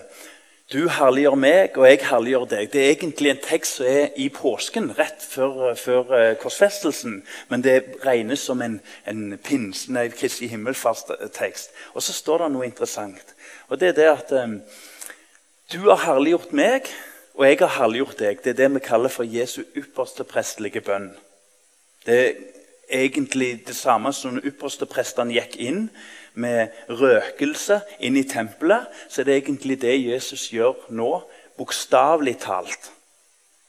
du 0.73 0.87
herliggjør 0.89 1.35
meg, 1.37 1.75
og 1.77 1.85
jeg 1.85 1.99
herliggjør 2.09 2.45
deg. 2.49 2.69
Det 2.73 2.81
er 2.81 2.93
egentlig 2.95 3.29
en 3.31 3.41
tekst 3.43 3.77
som 3.77 3.89
er 3.89 4.15
i 4.17 4.29
påsken, 4.33 4.89
rett 4.97 5.21
før, 5.21 5.75
før 5.77 6.33
korsfestelsen. 6.41 7.19
Men 7.51 7.63
det 7.63 7.75
regnes 8.05 8.41
som 8.47 8.63
en, 8.65 8.79
en 9.05 9.37
pins, 9.45 9.85
nei, 9.93 10.07
Kristi 10.09 10.49
himmelfartstekst. 10.49 11.69
Og 11.93 12.01
så 12.01 12.17
står 12.17 12.45
det 12.45 12.51
noe 12.55 12.65
interessant. 12.65 13.35
Og 13.69 13.79
det 13.79 13.93
er 13.93 13.99
det 13.99 14.09
at 14.09 14.33
um, 14.41 14.57
du 15.73 15.79
har 15.85 16.01
herliggjort 16.07 16.57
meg, 16.57 16.89
og 17.35 17.45
jeg 17.45 17.61
har 17.61 17.77
herliggjort 17.77 18.19
deg. 18.25 18.41
Det 18.41 18.55
er 18.55 18.59
det 18.63 18.73
vi 18.79 18.85
kaller 18.89 19.13
for 19.13 19.27
Jesu 19.27 19.61
ypperste 19.77 20.25
prestelige 20.25 20.81
bønn. 20.81 21.11
Det 22.05 22.19
er 22.25 22.33
egentlig 23.05 23.67
det 23.67 23.75
samme 23.77 24.13
som 24.13 24.33
når 24.33 24.49
ypperste 24.49 24.89
prestene 24.89 25.33
gikk 25.35 25.59
inn 25.61 25.89
med 26.35 26.73
røkelse 26.89 27.81
inn 27.99 28.17
i 28.19 28.25
tempelet. 28.27 28.87
Så 29.09 29.21
er 29.21 29.29
det 29.29 29.37
egentlig 29.39 29.79
det 29.81 29.95
Jesus 30.03 30.49
gjør 30.53 30.87
nå, 30.89 31.11
bokstavelig 31.57 32.37
talt. 32.43 32.91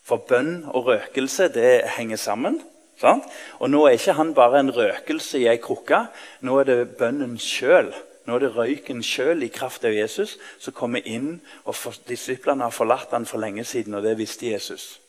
For 0.07 0.23
bønn 0.23 0.65
og 0.71 0.91
røkelse 0.91 1.49
det 1.55 1.87
henger 1.97 2.21
sammen. 2.21 2.61
Sant? 3.01 3.27
Og 3.61 3.71
nå 3.71 3.85
er 3.87 3.99
ikke 3.99 4.17
han 4.17 4.35
bare 4.35 4.61
en 4.63 4.73
røkelse 4.73 5.41
i 5.43 5.49
ei 5.51 5.59
krukke. 5.61 6.07
Nå 6.41 6.61
er 6.61 6.69
det 6.69 6.97
bønnen 6.99 7.37
sjøl. 7.43 7.91
Nå 8.27 8.35
er 8.35 8.43
det 8.43 8.55
røyken 8.57 9.03
sjøl 9.07 9.45
i 9.47 9.53
kraft 9.53 9.85
av 9.87 9.95
Jesus 9.95 10.37
som 10.59 10.75
kommer 10.75 11.05
inn. 11.05 11.41
og 11.65 11.77
for, 11.77 11.95
Disiplene 12.09 12.67
har 12.67 12.75
forlatt 12.75 13.13
han 13.15 13.27
for 13.27 13.39
lenge 13.39 13.65
siden, 13.65 13.95
og 13.95 14.03
det 14.03 14.17
visste 14.19 14.51
Jesus. 14.51 15.01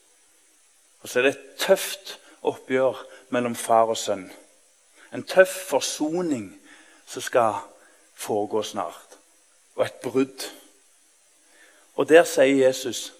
Og 1.02 1.08
Så 1.08 1.18
er 1.18 1.22
det 1.22 1.34
et 1.34 1.56
tøft 1.58 2.18
oppgjør 2.42 3.00
mellom 3.30 3.54
far 3.54 3.90
og 3.90 3.96
sønn. 3.96 4.28
En 5.12 5.22
tøff 5.22 5.54
forsoning 5.70 6.57
som 7.08 7.22
skal 7.22 7.54
foregå 8.14 8.62
snart. 8.62 9.18
Og 9.74 9.84
et 9.84 9.92
brudd. 10.02 10.50
Og 11.94 12.08
der 12.08 12.24
sier 12.24 12.66
Jesus, 12.66 13.12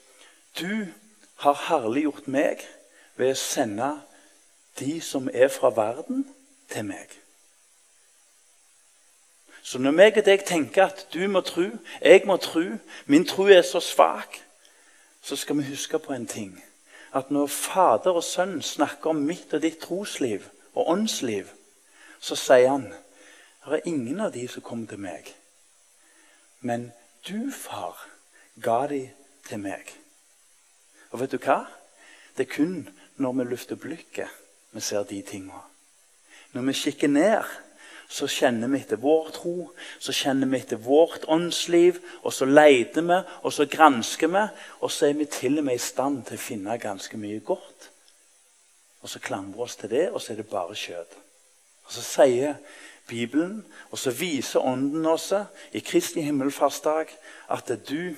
'Du 0.59 0.87
har 1.37 1.65
herliggjort 1.69 2.29
meg 2.29 2.69
ved 3.17 3.31
å 3.31 3.35
sende 3.35 4.01
de 4.79 5.01
som 5.01 5.29
er 5.33 5.49
fra 5.49 5.71
verden, 5.71 6.35
til 6.69 6.85
meg. 6.85 7.09
Så 9.63 9.79
når 9.79 9.91
meg 9.91 10.17
og 10.17 10.25
deg 10.25 10.45
tenker 10.47 10.87
at 10.87 11.07
du 11.13 11.27
må 11.29 11.41
tro, 11.41 11.65
jeg 12.01 12.23
må 12.27 12.37
tro, 12.37 12.63
min 13.07 13.27
tro 13.27 13.47
er 13.47 13.63
så 13.63 13.81
svak, 13.81 14.39
så 15.23 15.37
skal 15.37 15.59
vi 15.59 15.69
huske 15.69 15.99
på 15.99 16.13
en 16.13 16.27
ting. 16.27 16.65
At 17.13 17.31
når 17.31 17.47
Fader 17.47 18.11
og 18.11 18.25
Sønn 18.25 18.63
snakker 18.63 19.11
om 19.11 19.17
mitt 19.17 19.53
og 19.53 19.63
ditt 19.63 19.79
trosliv 19.79 20.45
og 20.75 20.89
åndsliv, 20.89 21.49
så 22.21 22.37
sier 22.37 22.69
han 22.71 22.93
det 23.65 23.81
er 23.81 23.91
ingen 23.91 24.21
av 24.21 24.33
de 24.33 24.47
som 24.49 24.65
kom 24.65 24.87
til 24.87 25.01
meg. 25.03 25.33
Men 26.61 26.91
du, 27.29 27.51
far, 27.53 27.99
ga 28.63 28.87
de 28.91 29.03
til 29.49 29.63
meg. 29.63 29.91
Og 31.11 31.21
vet 31.23 31.35
du 31.35 31.39
hva? 31.43 31.65
Det 32.37 32.47
er 32.47 32.55
kun 32.55 32.89
når 33.19 33.35
vi 33.39 33.49
løfter 33.51 33.81
blikket 33.81 34.31
vi 34.71 34.81
ser 34.81 35.03
de 35.03 35.23
tingene. 35.23 35.63
Når 36.53 36.63
vi 36.63 36.73
kikker 36.73 37.09
ned, 37.09 37.45
så 38.09 38.29
kjenner 38.31 38.71
vi 38.73 38.81
etter 38.81 39.01
vår 39.01 39.31
tro, 39.37 39.55
så 40.01 40.15
kjenner 40.17 40.49
vi 40.49 40.61
etter 40.63 40.81
vårt 40.81 41.27
åndsliv, 41.29 41.99
og 42.23 42.33
så 42.33 42.49
leter 42.49 43.05
vi, 43.05 43.19
og 43.43 43.53
så 43.53 43.67
gransker 43.69 44.33
vi, 44.33 44.45
og 44.81 44.93
så 44.93 45.09
er 45.09 45.17
vi 45.19 45.29
til 45.29 45.59
og 45.59 45.67
med 45.69 45.77
i 45.77 45.83
stand 45.83 46.23
til 46.29 46.39
å 46.39 46.43
finne 46.43 46.79
ganske 46.81 47.21
mye 47.21 47.41
godt. 47.45 47.91
Og 49.03 49.13
så 49.13 49.21
klamrer 49.25 49.57
vi 49.57 49.65
oss 49.65 49.77
til 49.81 49.93
det, 49.93 50.07
og 50.11 50.23
så 50.23 50.33
er 50.33 50.41
det 50.41 50.49
bare 50.51 50.77
kjøtt. 50.77 51.19
Og 51.89 51.93
så 51.97 52.05
sier 52.05 52.57
Bibelen, 53.09 53.65
og 53.91 53.99
så 53.99 54.11
viser 54.11 54.61
Ånden 54.61 55.07
oss 55.07 55.33
i 55.73 55.81
Kristi 55.81 56.21
himmelfartsdag 56.21 57.11
at 57.49 57.73
du 57.89 58.15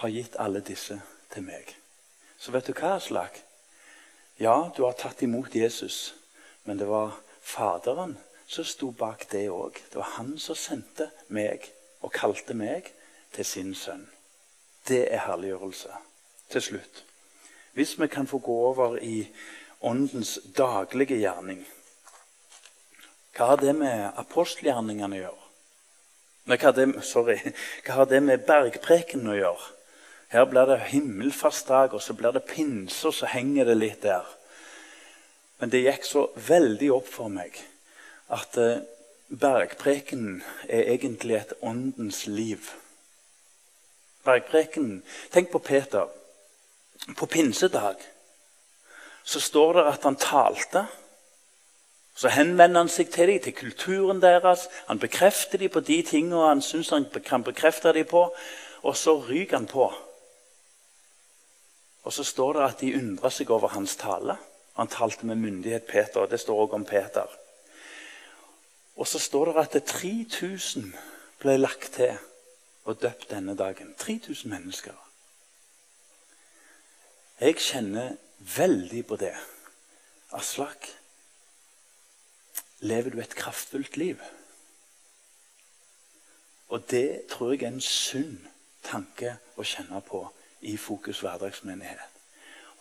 har 0.00 0.08
gitt 0.08 0.38
alle 0.40 0.62
disse 0.64 0.96
til 1.32 1.44
meg. 1.46 1.74
Så 2.38 2.50
vet 2.54 2.66
du 2.66 2.72
hva, 2.74 2.96
Aslak? 2.96 3.38
Ja, 4.40 4.72
du 4.76 4.82
har 4.86 4.96
tatt 4.98 5.22
imot 5.22 5.54
Jesus, 5.54 6.14
men 6.64 6.80
det 6.80 6.88
var 6.88 7.20
Faderen 7.42 8.16
som 8.46 8.64
sto 8.64 8.90
bak 8.94 9.26
det 9.32 9.48
òg. 9.50 9.78
Det 9.90 9.98
var 9.98 10.14
han 10.16 10.36
som 10.38 10.58
sendte 10.58 11.08
meg 11.28 11.68
og 12.02 12.14
kalte 12.14 12.54
meg 12.54 12.88
til 13.34 13.46
sin 13.46 13.74
sønn. 13.74 14.08
Det 14.88 15.04
er 15.10 15.26
herliggjørelse. 15.26 15.92
Til 16.52 16.62
slutt, 16.62 17.04
hvis 17.72 17.94
vi 18.00 18.06
kan 18.12 18.26
få 18.28 18.38
gå 18.38 18.56
over 18.70 18.98
i 19.00 19.28
Åndens 19.80 20.38
daglige 20.56 21.16
gjerning 21.18 21.64
Hva 23.36 23.52
har 23.52 23.62
det 23.62 23.72
med 23.76 24.18
apostelgjerningene 24.20 25.16
å 25.16 25.22
gjøre? 25.22 25.38
Nei, 26.50 26.56
hva, 26.58 26.68
har 26.68 26.76
det, 26.76 26.88
sorry, 27.06 27.38
hva 27.86 28.00
har 28.00 28.10
det 28.10 28.20
med 28.24 28.44
bergprekenen 28.48 29.30
å 29.32 29.38
gjøre? 29.38 29.70
Her 30.32 30.46
blir 30.48 30.68
det 30.68 30.78
himmelfartsdag, 30.90 31.92
og 31.92 32.02
så 32.02 32.16
blir 32.16 32.32
det 32.32 32.46
pinse, 32.48 33.04
og 33.08 33.14
så 33.14 33.28
henger 33.28 33.68
det 33.68 33.76
litt 33.76 34.00
der. 34.04 34.26
Men 35.60 35.70
det 35.70 35.84
gikk 35.84 36.08
så 36.08 36.24
veldig 36.48 36.88
opp 36.96 37.10
for 37.12 37.32
meg 37.32 37.58
at 38.32 38.56
eh, 38.58 38.80
bergprekenen 39.28 40.40
er 40.68 40.88
egentlig 40.94 41.36
et 41.38 41.52
åndens 41.60 42.24
liv. 42.26 42.72
Bergprekenen 44.24 45.02
Tenk 45.30 45.52
på 45.52 45.60
Peter. 45.62 46.08
På 47.16 47.26
pinsedag 47.26 48.00
så 49.22 49.40
står 49.40 49.74
det 49.78 49.86
at 49.92 50.04
han 50.08 50.16
talte. 50.16 50.86
Så 52.14 52.28
henvender 52.28 52.82
han 52.82 52.90
seg 52.92 53.10
til 53.10 53.28
dem, 53.28 53.40
til 53.40 53.54
kulturen 53.56 54.20
deres. 54.22 54.68
Han 54.86 55.00
bekrefter 55.00 55.58
dem 55.58 55.72
på 55.72 55.80
de 55.80 56.02
tingene 56.02 56.46
han 56.48 56.62
syns 56.62 56.92
han 56.92 57.06
kan 57.24 57.44
bekrefte 57.44 57.92
dem 57.92 58.06
på. 58.06 58.26
Og 58.82 58.96
så 58.96 59.16
ryker 59.18 59.56
han 59.56 59.66
på. 59.66 59.92
Og 62.02 62.12
så 62.12 62.24
står 62.24 62.52
det 62.52 62.64
at 62.66 62.80
de 62.80 62.96
undrer 62.98 63.30
seg 63.30 63.50
over 63.50 63.72
hans 63.72 63.96
tale. 63.96 64.36
Han 64.76 64.88
talte 64.88 65.26
med 65.26 65.36
myndighet, 65.36 65.86
Peter. 65.86 66.26
Det 66.26 66.40
står 66.40 66.60
også 66.64 66.74
om 66.74 66.84
Peter. 66.84 67.38
Og 68.96 69.08
så 69.08 69.18
står 69.18 69.52
det 69.52 69.76
at 69.76 69.84
3000 69.86 70.92
ble 71.40 71.56
lagt 71.56 71.92
til 71.96 72.18
og 72.84 73.02
døpt 73.02 73.30
denne 73.30 73.56
dagen. 73.56 73.94
3000 73.98 74.50
mennesker. 74.50 74.94
Jeg 77.40 77.56
kjenner 77.56 78.16
veldig 78.56 79.06
på 79.06 79.16
det. 79.16 79.34
Aslak, 80.32 80.88
lever 82.82 83.14
du 83.14 83.20
et 83.22 83.34
kraftfullt 83.38 83.96
liv? 83.96 84.20
Og 86.72 86.82
det 86.90 87.26
tror 87.30 87.52
jeg 87.52 87.62
er 87.62 87.74
en 87.74 87.84
sunn 87.84 88.40
tanke 88.82 89.36
å 89.60 89.66
kjenne 89.66 90.00
på 90.06 90.24
i 90.66 90.76
Fokus 90.80 91.20
hverdagsmenighet. 91.22 92.08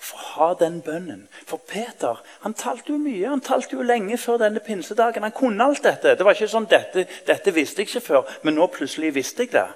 For 0.01 0.17
å 0.17 0.29
ha 0.35 0.47
den 0.57 0.79
bønnen. 0.81 1.27
For 1.45 1.61
Peter 1.69 2.21
han 2.41 2.55
talte 2.57 2.93
jo 2.93 2.97
mye. 2.97 3.27
Han 3.29 3.43
talte 3.45 3.75
jo 3.77 3.85
lenge 3.85 4.17
før 4.17 4.39
denne 4.41 4.63
pinsedagen. 4.65 5.27
Han 5.27 5.35
kunne 5.35 5.67
alt 5.67 5.83
dette. 5.85 6.15
Det 6.17 6.25
var 6.25 6.37
ikke 6.37 6.49
sånn 6.49 6.69
dette, 6.71 7.05
dette 7.27 7.53
visste 7.53 7.83
jeg 7.83 7.91
ikke 7.91 8.05
før, 8.07 8.33
men 8.41 8.57
nå 8.57 8.65
plutselig 8.73 9.13
visste 9.19 9.45
jeg 9.45 9.53
det. 9.53 9.67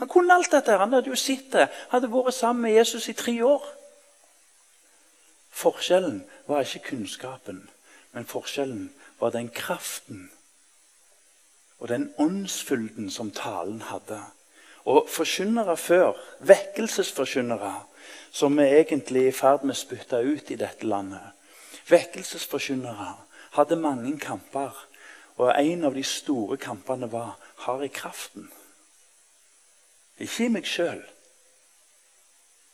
Han 0.00 0.08
kunne 0.08 0.34
alt 0.34 0.54
dette. 0.54 0.78
Han 0.80 0.96
hadde 0.96 1.12
jo 1.12 1.18
sett 1.18 1.52
det. 1.52 1.68
Hadde 1.92 2.08
vært 2.10 2.38
sammen 2.38 2.64
med 2.64 2.78
Jesus 2.78 3.10
i 3.12 3.16
tre 3.18 3.36
år. 3.44 3.66
Forskjellen 5.52 6.22
var 6.48 6.64
ikke 6.64 6.88
kunnskapen, 6.88 7.60
men 8.16 8.26
forskjellen 8.26 8.88
var 9.22 9.30
den 9.30 9.48
kraften 9.54 10.30
og 11.78 11.88
den 11.88 12.08
åndsfylden 12.18 13.10
som 13.10 13.30
talen 13.34 13.82
hadde. 13.82 14.20
Og 14.84 15.06
forkynnere 15.10 15.76
før, 15.76 16.18
vekkelsesforkynnere, 16.40 17.74
som 18.30 18.58
vi 18.58 18.66
egentlig 18.66 19.24
er 19.24 19.28
i 19.30 19.34
ferd 19.34 19.66
med 19.66 19.74
å 19.74 19.78
spytte 19.78 20.22
ut 20.22 20.50
i 20.50 20.58
dette 20.58 20.86
landet 20.86 21.38
Vekkelsesforkynnere 21.90 23.12
hadde 23.56 23.76
mange 23.76 24.14
kamper, 24.18 24.74
og 25.36 25.50
en 25.58 25.84
av 25.84 25.94
de 25.94 26.04
store 26.06 26.56
kampene 26.56 27.08
var 27.10 27.34
har 27.66 27.82
jeg 27.82 27.92
kraften? 27.98 28.46
Ikke 30.18 30.46
i 30.46 30.52
meg 30.54 30.68
sjøl, 30.68 31.02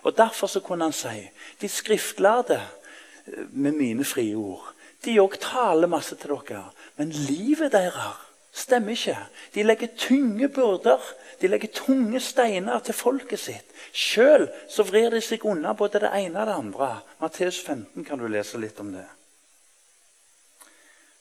Og 0.07 0.15
Derfor 0.15 0.47
så 0.47 0.63
kunne 0.63 0.87
han 0.87 0.95
si 0.95 1.27
de 1.61 1.67
skriftlærde 1.69 2.61
eh, 2.61 3.45
med 3.51 3.75
mine 3.75 4.05
frie 4.07 4.35
ord 4.35 4.73
de 5.05 5.17
òg 5.21 5.37
taler 5.41 5.89
masse 5.89 6.15
til 6.17 6.33
dere, 6.33 6.63
men 6.97 7.13
livet 7.27 7.71
deres 7.71 8.23
stemmer 8.57 8.95
ikke. 8.97 9.17
De 9.53 9.63
legger 9.63 9.93
tunge 9.97 10.49
byrder, 10.49 11.03
de 11.41 11.47
legger 11.47 11.69
tunge 11.73 12.19
steiner 12.19 12.79
til 12.81 12.97
folket 12.97 13.39
sitt. 13.39 13.75
Sjøl 13.93 14.47
vrir 14.87 15.11
de 15.13 15.21
seg 15.21 15.45
unna 15.45 15.75
både 15.77 16.01
det 16.01 16.11
ene 16.17 16.41
og 16.41 16.49
det 16.49 16.55
andre. 16.57 16.89
Matteus 17.21 17.61
15 17.61 18.07
kan 18.07 18.19
du 18.19 18.25
lese 18.27 18.57
litt 18.57 18.79
om 18.81 18.89
det. 18.95 19.05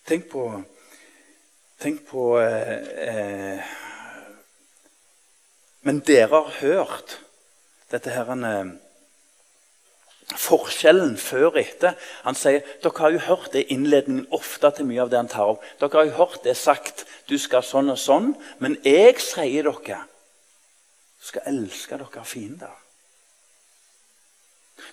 Tenk 0.06 0.30
på, 0.30 0.46
tenk 1.82 2.04
på 2.08 2.24
eh, 2.40 2.74
eh, 3.10 3.76
Men 5.82 6.00
dere 6.06 6.40
har 6.40 6.54
hørt 6.60 7.18
dette 7.90 8.10
her 8.10 8.32
en, 8.32 8.44
eh, 8.44 8.74
Forskjellen 10.26 11.14
før 11.22 11.52
og 11.52 11.58
etter. 11.60 11.94
Han 12.26 12.34
sier 12.34 12.64
dere 12.82 12.98
har 12.98 13.12
jo 13.14 13.18
hørt 13.28 13.52
det 13.52 13.68
innledningen 13.70 14.26
ofte 14.34 14.72
til 14.74 14.88
mye 14.88 15.04
av 15.04 15.10
det 15.12 15.20
han 15.20 15.30
tar 15.30 15.52
opp. 15.52 15.66
Dere 15.78 16.00
har 16.00 16.08
jo 16.08 16.16
hørt 16.16 16.42
det 16.42 16.56
sagt 16.58 17.04
du 17.30 17.38
skal 17.38 17.62
sånn 17.62 17.92
og 17.92 17.98
sånn, 17.98 18.32
men 18.58 18.74
jeg 18.82 19.20
sier 19.22 19.68
dere 19.68 20.00
skal 21.22 21.46
elske 21.46 21.98
dere 22.00 22.24
fiender. 22.26 22.74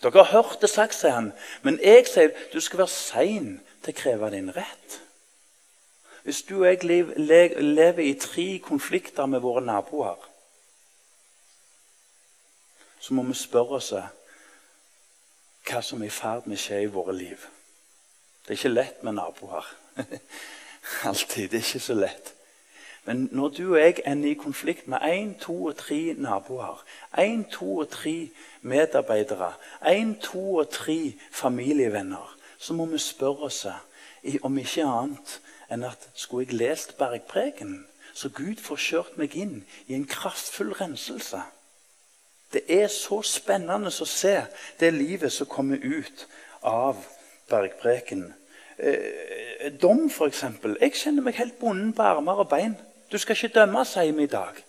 Dere 0.03 0.23
har 0.23 0.43
hørt 0.43 0.62
det 0.62 0.69
sagt, 0.69 0.93
sier 0.95 1.17
han, 1.17 1.32
men 1.63 1.79
jeg 1.82 2.06
sier 2.08 2.29
du 2.53 2.60
skal 2.62 2.84
være 2.84 2.93
sein 2.93 3.49
til 3.82 3.95
å 3.95 3.97
kreve 3.97 4.29
din 4.36 4.53
rett. 4.53 4.99
Hvis 6.23 6.43
du 6.47 6.60
og 6.62 6.69
jeg 6.69 6.86
lever 7.17 8.06
i 8.06 8.13
tre 8.21 8.47
konflikter 8.63 9.25
med 9.25 9.41
våre 9.41 9.65
naboer 9.65 10.29
så 13.04 13.13
må 13.13 13.24
vi 13.28 13.36
spørre 13.36 13.82
oss 13.82 13.92
hva 15.68 15.80
som 15.84 16.04
er 16.04 16.08
i 16.08 16.13
ferd 16.13 16.48
med 16.48 16.56
å 16.56 16.62
skje 16.63 16.78
i 16.86 16.92
våre 16.92 17.16
liv. 17.16 17.42
Det 18.44 18.54
er 18.54 18.60
ikke 18.60 18.70
lett 18.72 19.02
med 19.04 19.18
naboer. 19.18 19.68
Alltid. 21.10 21.50
Det 21.52 21.60
er 21.60 21.66
ikke 21.66 21.84
så 21.84 21.98
lett. 21.98 22.34
Men 23.04 23.26
når 23.36 23.50
du 23.58 23.63
og 23.74 23.80
jeg 23.82 24.06
ender 24.08 24.32
i 24.32 24.39
konflikt 24.39 24.88
med 24.88 25.04
én, 25.04 25.34
to 25.39 25.56
og 25.66 25.76
tre 25.78 26.13
naboer, 26.16 26.84
én, 27.20 27.44
to 27.52 27.80
og 27.84 27.89
tre 27.92 28.30
medarbeidere, 28.62 29.52
én, 29.84 30.13
to 30.24 30.44
og 30.62 30.70
tre 30.72 31.13
familievenner, 31.32 32.38
så 32.58 32.74
må 32.74 32.86
vi 32.86 32.98
spørre 33.04 33.50
oss 33.50 33.66
om 34.44 34.58
ikke 34.58 34.86
annet 34.88 35.39
enn 35.72 35.84
at 35.84 36.08
skulle 36.16 36.48
jeg 36.48 36.60
lest 36.62 36.96
Bergpreken, 36.98 37.82
så 38.13 38.30
Gud 38.30 38.63
får 38.63 38.80
kjørt 38.80 39.20
meg 39.20 39.36
inn 39.36 39.66
i 39.88 39.98
en 39.98 40.08
kraftfull 40.08 40.72
renselse. 40.80 41.42
Det 42.54 42.63
er 42.70 42.88
så 42.92 43.22
spennende 43.26 43.89
å 43.89 44.08
se 44.08 44.36
det 44.80 44.94
livet 44.94 45.34
som 45.34 45.50
kommer 45.50 45.82
ut 45.82 46.28
av 46.62 47.00
bergpreken. 47.50 48.28
Eh, 48.78 49.72
dom, 49.82 50.06
f.eks. 50.10 50.44
Jeg 50.80 50.94
kjenner 50.98 51.26
meg 51.26 51.39
helt 51.39 51.58
bonden 51.60 51.94
på 51.98 52.06
armer 52.06 52.44
og 52.44 52.50
bein. 52.52 52.78
Du 53.12 53.18
skal 53.18 53.38
ikke 53.38 53.56
dømme, 53.60 53.86
sier 53.86 54.13
vi 54.13 54.28
i 54.28 54.32
dag. 54.32 54.62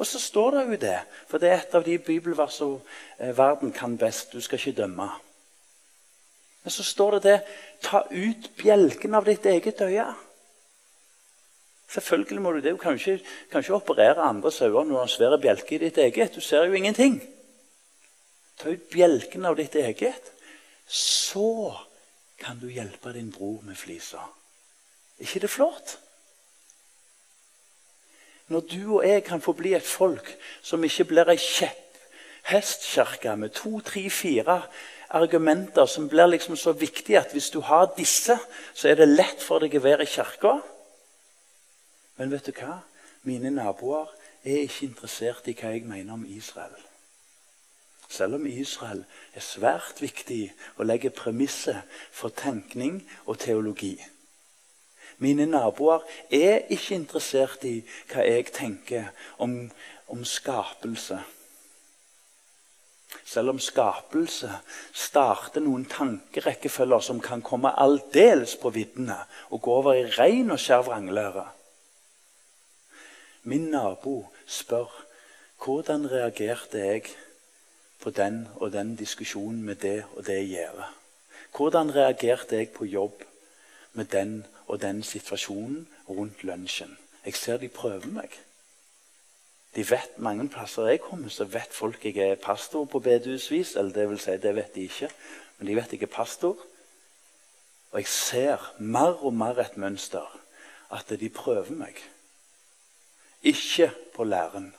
Og 0.00 0.06
så 0.06 0.20
står 0.20 0.54
det 0.54 0.62
jo 0.68 0.76
det, 0.80 0.98
for 1.28 1.40
det 1.42 1.50
er 1.50 1.58
et 1.60 1.74
av 1.76 1.84
de 1.84 1.98
bibelversene 2.00 2.80
eh, 3.18 3.34
verden 3.36 3.72
kan 3.72 3.98
best. 4.00 4.32
Du 4.32 4.40
skal 4.40 4.60
ikke 4.60 4.82
dømme. 4.82 5.10
Men 6.62 6.72
så 6.72 6.84
står 6.84 7.18
det 7.18 7.22
det 7.24 7.38
ta 7.84 8.02
ut 8.10 8.50
bjelken 8.56 9.16
av 9.16 9.28
ditt 9.28 9.46
eget 9.48 9.80
øye. 9.80 10.06
Selvfølgelig 11.90 12.42
må 12.42 12.52
du 12.52 12.60
det. 12.60 12.72
Du 12.72 12.76
kan 12.76 12.94
ikke, 12.94 13.20
kan 13.50 13.60
ikke 13.60 13.74
operere 13.74 14.22
andre 14.22 14.52
sauer 14.52 14.84
når 14.84 14.90
du 14.90 14.98
har 14.98 15.08
en 15.08 15.08
svær 15.08 15.36
bjelke 15.42 15.74
i 15.74 15.78
ditt 15.82 15.98
eget. 15.98 16.34
Du 16.34 16.40
ser 16.40 16.64
jo 16.64 16.72
ingenting. 16.78 17.18
Ta 18.58 18.70
ut 18.70 18.90
bjelken 18.92 19.44
av 19.44 19.56
ditt 19.58 19.74
eget. 19.74 20.32
Så 20.86 21.74
kan 22.38 22.60
du 22.62 22.68
hjelpe 22.70 23.12
din 23.12 23.32
bror 23.32 23.62
med 23.66 23.76
flisa. 23.76 24.22
Er 25.18 25.26
ikke 25.26 25.40
det 25.40 25.50
flott? 25.50 25.98
Når 28.50 28.60
du 28.70 28.96
og 28.96 29.06
jeg 29.06 29.24
kan 29.24 29.40
få 29.42 29.52
bli 29.52 29.74
et 29.74 29.86
folk 29.86 30.36
som 30.62 30.84
ikke 30.84 31.04
blir 31.10 31.28
ei 31.30 31.38
kjepphestkirke 31.38 33.36
med 33.36 33.54
to, 33.54 33.80
tre, 33.80 34.10
fire 34.10 34.62
argumenter 35.10 35.86
som 35.86 36.08
blir 36.08 36.26
liksom 36.30 36.56
så 36.56 36.72
viktige 36.72 37.18
at 37.18 37.32
hvis 37.32 37.50
du 37.50 37.60
har 37.60 37.92
disse, 37.96 38.38
så 38.74 38.88
er 38.88 38.94
det 38.98 39.08
lett 39.08 39.42
for 39.42 39.62
deg 39.62 39.74
å 39.74 39.82
være 39.82 40.06
i 40.06 40.10
kirka. 40.10 40.58
Men 42.20 42.28
vet 42.34 42.44
du 42.44 42.52
hva? 42.52 42.82
Mine 43.24 43.48
naboer 43.48 44.10
er 44.44 44.66
ikke 44.66 44.90
interessert 44.90 45.46
i 45.48 45.54
hva 45.56 45.70
jeg 45.72 45.86
mener 45.88 46.12
om 46.12 46.26
Israel. 46.28 46.74
Selv 48.12 48.36
om 48.36 48.42
Israel 48.44 49.06
er 49.32 49.44
svært 49.44 50.02
viktig 50.04 50.50
og 50.76 50.84
legger 50.84 51.14
premisset 51.16 51.80
for 52.12 52.28
tenkning 52.36 52.98
og 53.24 53.38
teologi. 53.40 53.94
Mine 55.16 55.46
naboer 55.48 56.04
er 56.28 56.66
ikke 56.68 56.98
interessert 56.98 57.64
i 57.64 57.78
hva 58.10 58.26
jeg 58.26 58.50
tenker 58.52 59.08
om, 59.38 59.54
om 60.12 60.24
skapelse. 60.24 61.22
Selv 63.24 63.54
om 63.54 63.62
skapelse 63.64 64.50
starter 64.92 65.64
noen 65.64 65.88
tankerekkefølger 65.88 67.00
som 67.08 67.24
kan 67.24 67.40
komme 67.40 67.72
aldeles 67.80 68.58
på 68.60 68.74
viddene 68.76 69.16
og 69.48 69.64
gå 69.64 69.78
over 69.80 69.96
i 70.02 70.04
ren 70.18 70.52
og 70.52 70.60
skjær 70.60 70.84
vranglære. 70.90 71.46
Min 73.42 73.70
nabo 73.70 74.26
spør 74.46 75.06
hvordan 75.64 76.10
reagerte 76.10 76.78
jeg 76.78 77.02
på 78.00 78.10
den 78.10 78.48
og 78.56 78.72
den 78.72 78.96
diskusjonen 78.96 79.62
med 79.62 79.74
det 79.74 80.04
og 80.16 80.26
det 80.26 80.48
gjerdet. 80.48 80.84
Hvordan 81.56 81.94
reagerte 81.94 82.56
jeg 82.56 82.68
på 82.68 82.84
jobb 82.84 83.22
med 83.92 84.04
den 84.04 84.46
og 84.66 84.82
den 84.82 85.02
situasjonen 85.02 85.88
rundt 86.08 86.44
lunsjen? 86.44 86.98
Jeg 87.24 87.34
ser 87.34 87.56
de 87.56 87.68
prøver 87.68 88.06
meg. 88.06 88.30
De 89.76 89.90
vet 89.90 90.18
mange 90.18 90.48
plasser 90.48 90.86
jeg 90.86 91.00
kommer, 91.00 91.28
så 91.28 91.44
vet 91.44 91.72
folk 91.72 92.04
jeg 92.04 92.16
er 92.16 92.34
pastor 92.34 92.84
på 92.84 92.98
bedehusvis. 92.98 93.76
Eller 93.76 93.92
det 93.92 94.08
vil 94.08 94.20
si, 94.20 94.36
det 94.36 94.54
vet 94.56 94.74
de 94.74 94.80
ikke, 94.82 95.10
men 95.58 95.68
de 95.68 95.76
vet 95.76 95.92
jeg 95.92 96.02
er 96.02 96.14
pastor. 96.14 96.56
Og 97.90 97.98
jeg 98.00 98.06
ser 98.06 98.72
mer 98.78 99.24
og 99.24 99.34
mer 99.34 99.60
et 99.60 99.76
mønster. 99.76 100.40
At 100.90 101.10
de 101.20 101.28
prøver 101.28 101.70
meg. 101.70 102.02
Ikke 103.42 103.90
på 104.14 104.24
læren, 104.24 104.74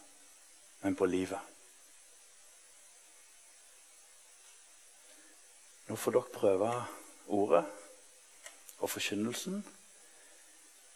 men 0.81 0.95
på 0.95 1.05
livet. 1.05 1.39
Nå 5.89 5.97
får 5.99 6.15
dere 6.15 6.33
prøve 6.33 6.71
ordet 7.27 7.63
og 8.79 8.89
forkynnelsen. 8.89 9.63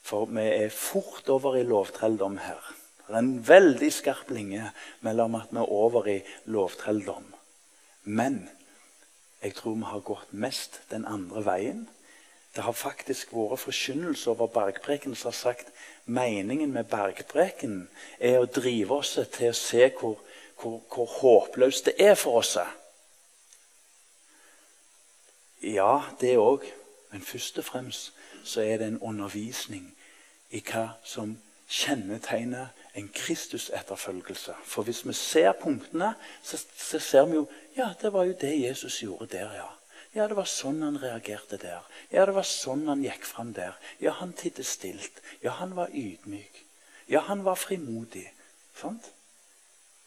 For 0.05 0.30
vi 0.30 0.45
er 0.45 0.70
fort 0.70 1.30
over 1.34 1.57
i 1.57 1.66
lovtrelldom 1.66 2.38
her. 2.38 2.61
Det 3.07 3.13
er 3.13 3.22
en 3.22 3.47
veldig 3.47 3.89
skarp 3.93 4.30
linje 4.34 4.70
mellom 5.05 5.36
at 5.38 5.49
vi 5.51 5.61
er 5.61 5.74
over 5.74 6.07
i 6.09 6.20
lovtrelldom. 6.45 7.26
Men 8.03 8.45
jeg 9.41 9.57
tror 9.57 9.76
vi 9.76 9.89
har 9.89 10.05
gått 10.05 10.34
mest 10.34 10.80
den 10.93 11.05
andre 11.09 11.43
veien. 11.45 11.84
Det 12.56 12.64
har 12.64 12.72
faktisk 12.72 13.34
vært 13.36 13.60
forkynnelse 13.60 14.30
over 14.32 14.47
bergpreken 14.47 15.16
som 15.16 15.32
har 15.34 15.38
sagt 15.38 15.74
meningen 16.06 16.72
med 16.72 16.88
bergpreken 16.88 17.89
er 18.20 18.39
å 18.39 18.47
drive 18.47 18.95
oss 19.01 19.18
til 19.34 19.51
å 19.51 19.58
se 19.58 19.89
hvor, 19.99 20.22
hvor, 20.62 20.80
hvor 20.91 21.12
håpløst 21.20 21.89
det 21.89 21.95
er 21.99 22.16
for 22.16 22.39
oss. 22.39 22.56
Ja, 25.62 26.01
det 26.22 26.38
òg. 26.38 26.64
Men 27.12 27.22
først 27.22 27.58
og 27.58 27.66
fremst 27.66 28.14
så 28.43 28.62
er 28.62 28.78
det 28.78 28.88
en 28.88 29.01
undervisning 29.01 29.91
i 30.51 30.62
hva 30.64 30.89
som 31.03 31.38
kjennetegner 31.68 32.68
en 32.95 33.08
Kristus-etterfølgelse. 33.14 34.53
For 34.64 34.84
hvis 34.84 35.06
vi 35.08 35.14
ser 35.14 35.51
punktene, 35.51 36.14
så, 36.43 36.60
så, 36.78 36.99
ser 36.99 37.26
vi 37.26 37.39
jo 37.39 37.47
ja, 37.78 37.93
det 38.01 38.14
var 38.14 38.24
jo 38.24 38.36
det 38.41 38.62
Jesus 38.62 39.01
gjorde 39.01 39.28
der, 39.38 39.56
ja. 39.56 39.72
Ja, 40.16 40.30
det 40.32 40.38
var 40.38 40.47
sånn 40.47 40.80
han 40.86 40.95
reagerte 41.01 41.57
der. 41.59 41.84
Ja, 42.07 42.24
det 42.26 42.38
var 42.38 42.47
sånn 42.47 42.86
han 42.88 43.03
gikk 43.03 43.26
fram 43.28 43.51
der. 43.55 43.76
Ja, 43.99 44.13
han 44.22 44.32
tidde 44.34 44.63
stilt. 44.63 45.20
Ja, 45.43 45.57
han 45.59 45.76
var 45.76 45.91
ydmyk. 45.91 46.61
Ja, 47.11 47.26
han 47.28 47.43
var 47.43 47.59
frimodig. 47.59 48.30
Sant? 48.80 49.11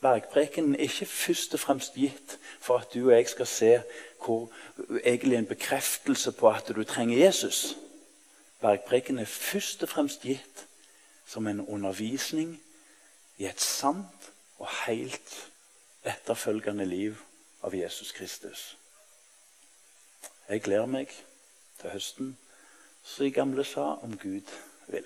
Bergprekenen 0.01 0.79
er 0.79 0.87
ikke 0.87 1.11
først 1.11 1.55
og 1.59 1.61
fremst 1.61 1.99
gitt 1.99 2.39
for 2.61 2.79
at 2.81 2.95
du 2.95 3.09
og 3.09 3.13
jeg 3.17 3.29
skal 3.29 3.51
se 3.51 3.73
hvor 4.25 4.49
egentlig 5.03 5.37
en 5.39 5.51
bekreftelse 5.51 6.33
på 6.33 6.49
at 6.51 6.71
du 6.73 6.85
trenger 6.85 7.19
Jesus. 7.19 7.77
Bergprekenen 8.63 9.27
er 9.27 9.31
først 9.31 9.83
og 9.83 9.93
fremst 9.93 10.25
gitt 10.25 10.65
som 11.27 11.47
en 11.47 11.61
undervisning 11.67 12.57
i 13.39 13.47
et 13.51 13.61
sant 13.61 14.33
og 14.59 14.71
helt 14.87 15.37
etterfølgende 16.07 16.87
liv 16.89 17.19
av 17.63 17.75
Jesus 17.75 18.13
Kristus. 18.13 18.78
Jeg 20.49 20.63
gleder 20.65 20.87
meg 20.87 21.11
til 21.81 21.91
høsten, 21.93 22.29
som 23.05 23.25
de 23.25 23.33
gamle 23.37 23.65
sa, 23.69 23.83
om 24.01 24.15
Gud 24.17 24.49
vil. 24.89 25.05